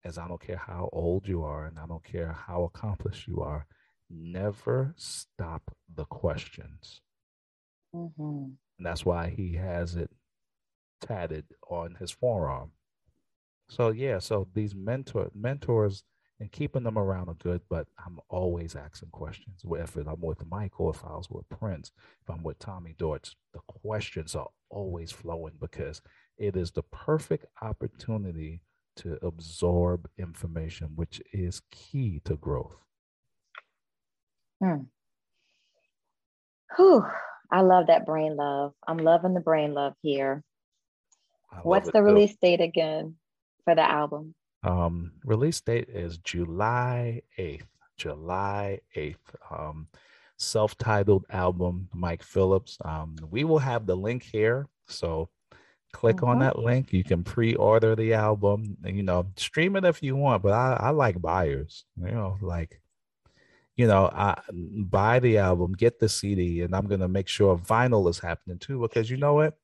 [0.04, 3.40] is I don't care how old you are and I don't care how accomplished you
[3.40, 3.66] are,
[4.10, 7.00] never stop the questions.
[7.94, 8.52] Mm-hmm.
[8.78, 10.10] And that's why he has it
[11.00, 12.72] tatted on his forearm.
[13.68, 16.04] So yeah, so these mentor mentors
[16.40, 19.62] and keeping them around are good, but I'm always asking questions.
[19.64, 21.90] If I'm with Michael, if I was with Prince,
[22.22, 26.00] if I'm with Tommy Dortch, the questions are always flowing because
[26.38, 28.60] it is the perfect opportunity
[28.96, 32.76] to absorb information, which is key to growth.
[34.62, 34.82] Hmm.
[36.76, 37.04] Whew.
[37.50, 38.74] I love that brain love.
[38.86, 40.42] I'm loving the brain love here.
[41.62, 43.16] What's the release date again
[43.64, 44.34] for the album?
[44.62, 47.66] Um, release date is July 8th.
[47.96, 49.16] July 8th.
[49.50, 49.88] Um,
[50.40, 52.78] Self titled album, Mike Phillips.
[52.84, 54.68] Um, we will have the link here.
[54.86, 55.30] So
[55.92, 56.40] click on mm-hmm.
[56.40, 56.92] that link.
[56.92, 58.76] You can pre order the album.
[58.84, 61.84] You know, stream it if you want, but I, I like buyers.
[62.00, 62.80] You know, like,
[63.76, 67.58] you know, I buy the album, get the CD, and I'm going to make sure
[67.58, 69.58] vinyl is happening too because you know what?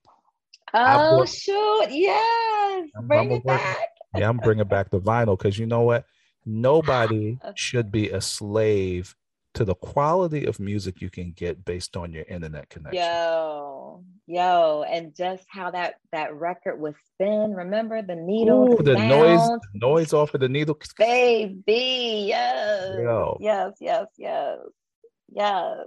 [0.73, 1.87] Oh, shoot.
[1.91, 2.91] Yes.
[2.97, 6.07] I'm, Bring I'm it back yeah, I'm bringing back the vinyl because you know what?
[6.45, 9.17] Nobody should be a slave
[9.55, 13.03] to the quality of music you can get based on your internet connection.
[13.03, 17.55] Yo, yo, and just how that that record was spin.
[17.55, 20.79] Remember the needle, Ooh, the, the noise, the noise off of the needle.
[20.99, 23.39] Baby, yes, yo.
[23.41, 24.59] yes, yes, yes,
[25.33, 25.79] yes.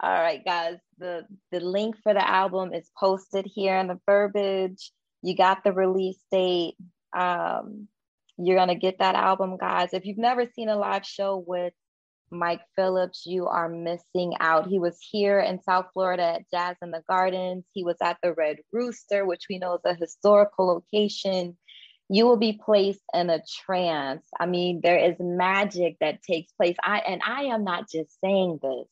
[0.00, 0.78] All right, guys.
[0.98, 4.90] The the link for the album is posted here in the verbiage.
[5.22, 6.74] You got the release date.
[7.12, 7.88] Um,
[8.38, 9.92] you're going to get that album, guys.
[9.92, 11.72] If you've never seen a live show with
[12.30, 14.68] Mike Phillips, you are missing out.
[14.68, 17.64] He was here in South Florida at Jazz in the Gardens.
[17.72, 21.56] He was at the Red Rooster, which we know is a historical location.
[22.08, 24.26] You will be placed in a trance.
[24.38, 26.76] I mean, there is magic that takes place.
[26.82, 28.88] I and I am not just saying this.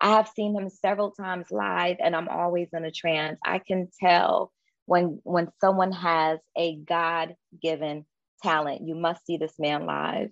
[0.00, 3.38] I have seen him several times live and I'm always in a trance.
[3.44, 4.52] I can tell
[4.86, 8.04] when when someone has a god-given
[8.42, 10.30] talent you must see this man live.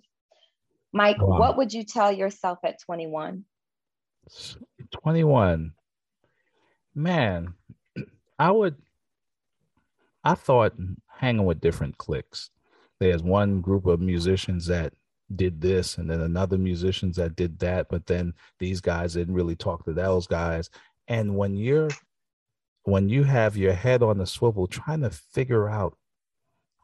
[0.91, 1.39] Mike wow.
[1.39, 3.45] what would you tell yourself at 21
[4.91, 5.73] 21
[6.95, 7.53] man
[8.39, 8.75] i would
[10.23, 10.73] i thought
[11.17, 12.49] hanging with different cliques.
[12.99, 14.93] There's one group of musicians that
[15.35, 19.55] did this and then another musicians that did that but then these guys didn't really
[19.55, 20.69] talk to those guys.
[21.07, 21.89] And when you're
[22.85, 25.97] when you have your head on the swivel trying to figure out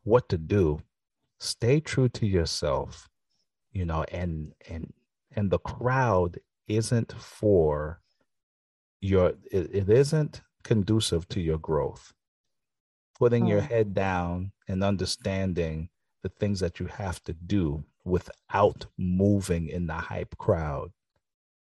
[0.04, 0.82] what to do
[1.40, 3.08] stay true to yourself
[3.72, 4.94] you know and and
[5.36, 8.02] and the crowd isn't for
[9.00, 12.14] your it, it isn't conducive to your growth
[13.18, 13.68] putting your hmm.
[13.68, 15.90] head down and understanding
[16.24, 20.92] the things that you have to do without moving in the hype crowd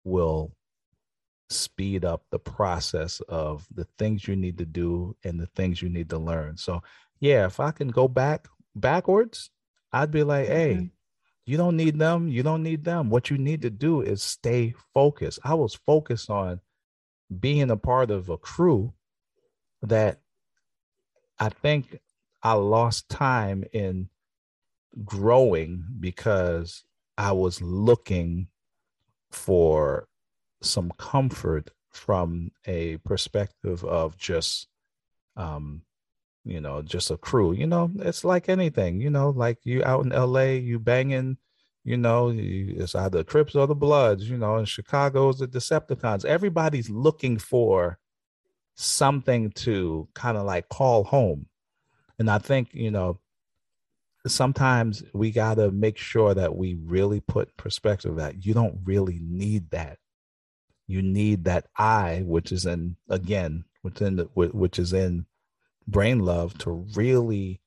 [0.04, 0.52] will
[1.52, 5.90] speed up the process of the things you need to do and the things you
[5.90, 6.58] need to learn.
[6.58, 6.82] So,
[7.20, 9.50] yeah, if I can go back backwards,
[9.92, 10.86] I'd be like, hey, mm-hmm.
[11.46, 12.28] you don't need them.
[12.28, 13.10] You don't need them.
[13.10, 15.40] What you need to do is stay focused.
[15.44, 16.62] I was focused on
[17.40, 18.94] being a part of a crew
[19.82, 20.22] that
[21.40, 22.00] I think
[22.44, 24.10] I lost time in
[25.06, 26.84] growing because
[27.18, 28.48] I was looking
[29.32, 30.08] for
[30.62, 34.68] some comfort from a perspective of just
[35.36, 35.82] um
[36.44, 37.54] you know just a crew.
[37.54, 41.38] You know it's like anything you know like you out in la you banging
[41.84, 45.48] you know you, it's either the crips or the bloods you know in chicago's the
[45.48, 46.26] decepticons.
[46.26, 48.00] Everybody's looking for
[48.76, 51.48] something to kind of like call home.
[52.18, 53.20] And i think you know
[54.28, 59.20] sometimes we got to make sure that we really put perspective that you don't really
[59.22, 59.98] need that
[60.92, 65.26] you need that i which is in again within the, which is in
[65.88, 67.60] brain love to really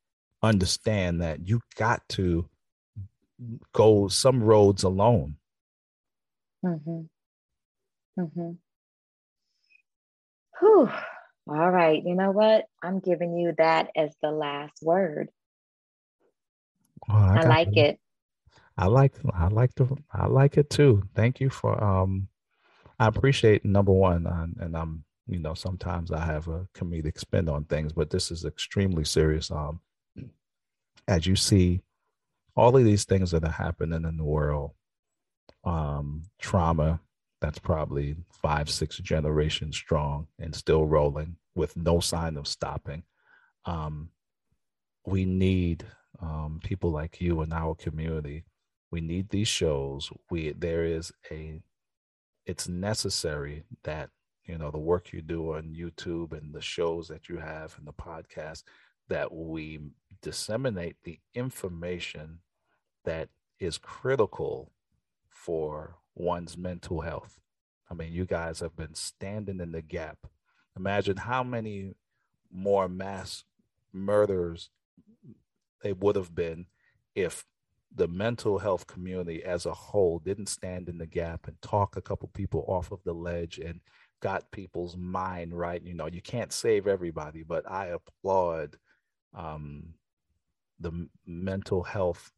[0.43, 2.49] understand that you got to
[3.73, 5.37] go some roads alone
[6.65, 7.01] mm-hmm.
[8.21, 8.51] Mm-hmm.
[10.61, 10.91] Whew.
[11.49, 15.31] all right you know what i'm giving you that as the last word
[17.09, 17.99] I, I like it.
[18.77, 21.03] I like I like the I like it too.
[21.15, 22.29] Thank you for um
[22.99, 27.49] I appreciate number one uh, and I'm you know sometimes I have a comedic spin
[27.49, 29.51] on things, but this is extremely serious.
[29.51, 29.81] Um
[31.09, 31.81] as you see
[32.57, 34.73] all of these things that are happening in the world,
[35.65, 37.01] um, trauma
[37.45, 43.03] that's probably five, six generations strong and still rolling with no sign of stopping.
[43.67, 44.09] Um,
[45.05, 45.85] we need
[46.23, 48.45] um, people like you in our community.
[48.91, 50.11] We need these shows.
[50.31, 51.61] We there is a
[52.47, 54.11] it's necessary that
[54.45, 57.87] you know the work you do on YouTube and the shows that you have and
[57.87, 58.63] the podcast
[59.09, 59.81] that we
[60.23, 62.39] disseminate the information
[63.05, 63.29] that
[63.59, 64.73] is critical
[65.29, 67.41] for one's mental health.
[67.91, 70.19] I mean, you guys have been standing in the gap.
[70.77, 71.93] Imagine how many
[72.51, 73.45] more mass
[73.93, 74.71] murders
[75.83, 76.67] they would have been
[77.15, 77.45] if
[77.95, 82.03] the mental health community as a whole didn't stand in the gap and talk a
[82.03, 83.81] couple people off of the ledge and
[84.21, 85.83] got people's mind right.
[85.85, 88.79] You know, you can't save everybody, but I applaud
[89.33, 89.95] um,
[90.81, 92.33] the mental health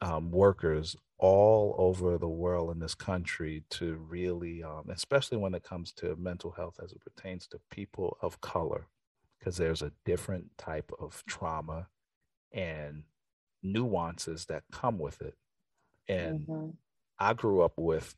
[0.00, 5.62] um, workers all over the world in this country to really, um, especially when it
[5.62, 8.88] comes to mental health as it pertains to people of color,
[9.38, 11.86] because there's a different type of trauma
[12.52, 13.04] and
[13.62, 15.34] nuances that come with it.
[16.08, 16.70] And mm-hmm.
[17.18, 18.14] I grew up with,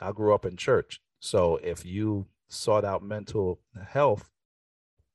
[0.00, 1.00] I grew up in church.
[1.20, 4.30] So if you sought out mental health,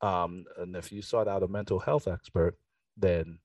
[0.01, 2.57] um, and if you sought out a mental health expert,
[2.97, 3.39] then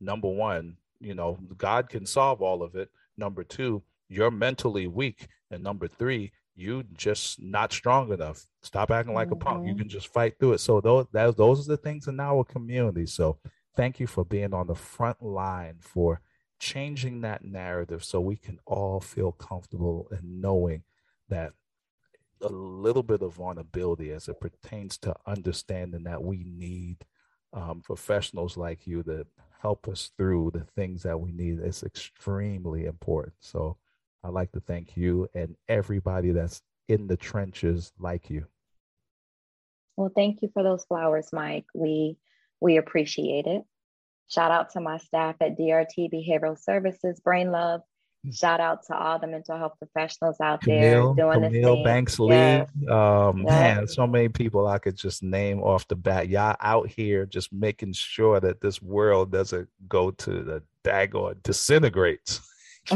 [0.00, 2.90] number one, you know, God can solve all of it.
[3.16, 5.28] Number two, you're mentally weak.
[5.50, 8.46] And number three, you just not strong enough.
[8.62, 9.40] Stop acting like mm-hmm.
[9.40, 9.66] a punk.
[9.66, 9.80] You mm-hmm.
[9.80, 10.60] can just fight through it.
[10.60, 13.06] So those that, those are the things in our community.
[13.06, 13.38] So
[13.76, 16.20] thank you for being on the front line for
[16.58, 20.82] changing that narrative so we can all feel comfortable in knowing
[21.28, 21.52] that
[22.40, 27.04] a little bit of vulnerability as it pertains to understanding that we need
[27.52, 29.26] um, professionals like you to
[29.60, 33.34] help us through the things that we need is extremely important.
[33.40, 33.76] So
[34.22, 38.46] I'd like to thank you and everybody that's in the trenches like you.
[39.96, 41.64] Well, thank you for those flowers, Mike.
[41.74, 42.18] We
[42.60, 43.62] we appreciate it.
[44.28, 47.82] Shout out to my staff at DRT Behavioral Services, Brain Love.
[48.26, 48.36] Mm.
[48.36, 51.84] Shout out to all the mental health professionals out Camille, there doing Camille this.
[51.84, 52.34] Banks Lee.
[52.34, 52.68] Yes.
[52.90, 53.46] Um, yes.
[53.46, 56.28] Man, so many people I could just name off the bat.
[56.28, 62.40] Y'all out here just making sure that this world doesn't go to the daggone disintegrates.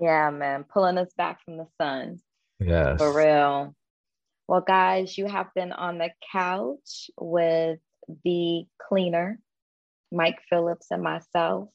[0.00, 0.64] yeah, man.
[0.64, 2.20] Pulling us back from the sun.
[2.60, 2.98] Yes.
[2.98, 3.74] For real.
[4.48, 7.80] Well, guys, you have been on the couch with
[8.24, 9.40] the cleaner,
[10.12, 11.68] Mike Phillips, and myself.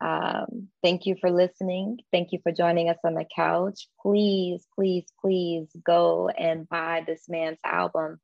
[0.00, 1.98] Um, thank you for listening.
[2.10, 3.88] Thank you for joining us on the couch.
[4.00, 8.18] Please, please, please go and buy this man's album.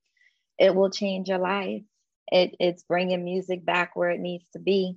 [0.58, 1.82] It will change your life.
[2.32, 4.96] It, it's bringing music back where it needs to be.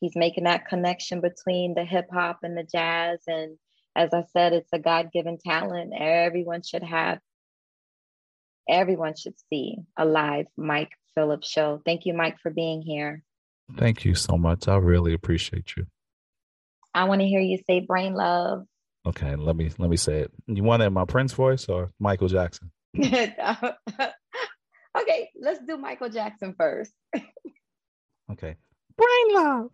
[0.00, 3.20] He's making that connection between the hip hop and the jazz.
[3.26, 3.56] And
[3.96, 5.92] as I said, it's a God given talent.
[5.98, 7.18] Everyone should have,
[8.68, 11.80] everyone should see a live Mike Phillips show.
[11.84, 13.22] Thank you, Mike, for being here.
[13.76, 14.68] Thank you so much.
[14.68, 15.86] I really appreciate you.
[16.94, 18.66] I want to hear you say brain love.
[19.04, 20.32] Okay, let me let me say it.
[20.46, 22.70] You want it in my Prince voice or Michael Jackson?
[22.98, 23.36] okay,
[25.40, 26.92] let's do Michael Jackson first.
[28.32, 28.56] okay.
[28.96, 29.70] Brain love.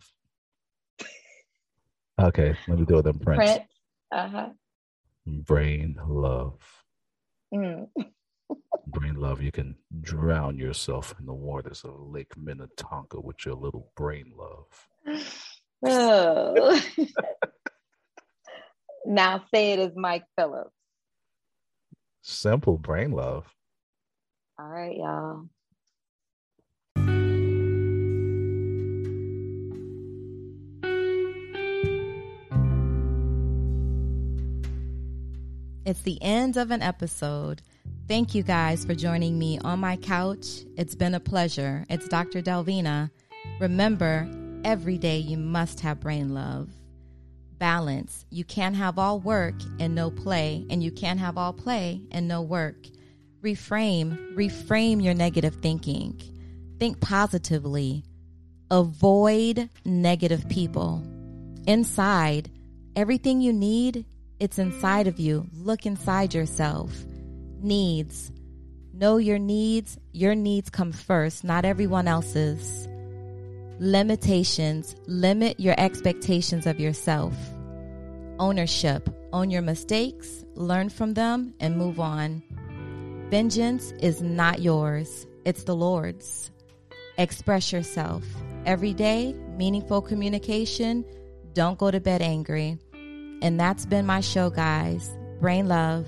[2.21, 3.37] Okay, let me do it in Prince.
[3.37, 3.69] Prince.
[4.11, 4.49] Uh-huh.
[5.25, 6.59] Brain love.
[7.53, 7.87] Mm.
[8.87, 13.91] Brain love, you can drown yourself in the waters of Lake Minnetonka with your little
[13.95, 14.65] brain love.
[15.85, 16.81] Oh.
[19.05, 20.71] now say it as Mike Phillips.
[22.21, 23.53] Simple brain love.
[24.57, 25.49] All right, y'all.
[35.85, 37.61] It's the end of an episode.
[38.05, 40.65] Thank you guys for joining me on my couch.
[40.75, 41.85] It's been a pleasure.
[41.89, 42.41] It's Dr.
[42.41, 43.09] Delvina.
[43.61, 44.29] Remember,
[44.65, 46.69] every day you must have brain love.
[47.59, 48.25] Balance.
[48.29, 52.27] You can't have all work and no play, and you can't have all play and
[52.27, 52.75] no work.
[53.41, 56.21] Reframe, reframe your negative thinking.
[56.79, 58.03] Think positively.
[58.69, 61.01] Avoid negative people.
[61.67, 62.51] Inside,
[62.97, 64.05] everything you need,
[64.41, 65.47] it's inside of you.
[65.53, 66.91] Look inside yourself.
[67.63, 68.31] Needs.
[68.93, 69.97] Know your needs.
[70.11, 72.87] Your needs come first, not everyone else's
[73.79, 77.33] limitations, limit your expectations of yourself.
[78.39, 82.43] Ownership, own your mistakes, learn from them, and move on.
[83.29, 86.51] Vengeance is not yours, it's the Lord's.
[87.17, 88.23] Express yourself.
[88.65, 91.05] Every day, meaningful communication.
[91.53, 92.77] Don't go to bed angry.
[93.41, 95.09] And that's been my show, guys.
[95.41, 96.07] Brain love.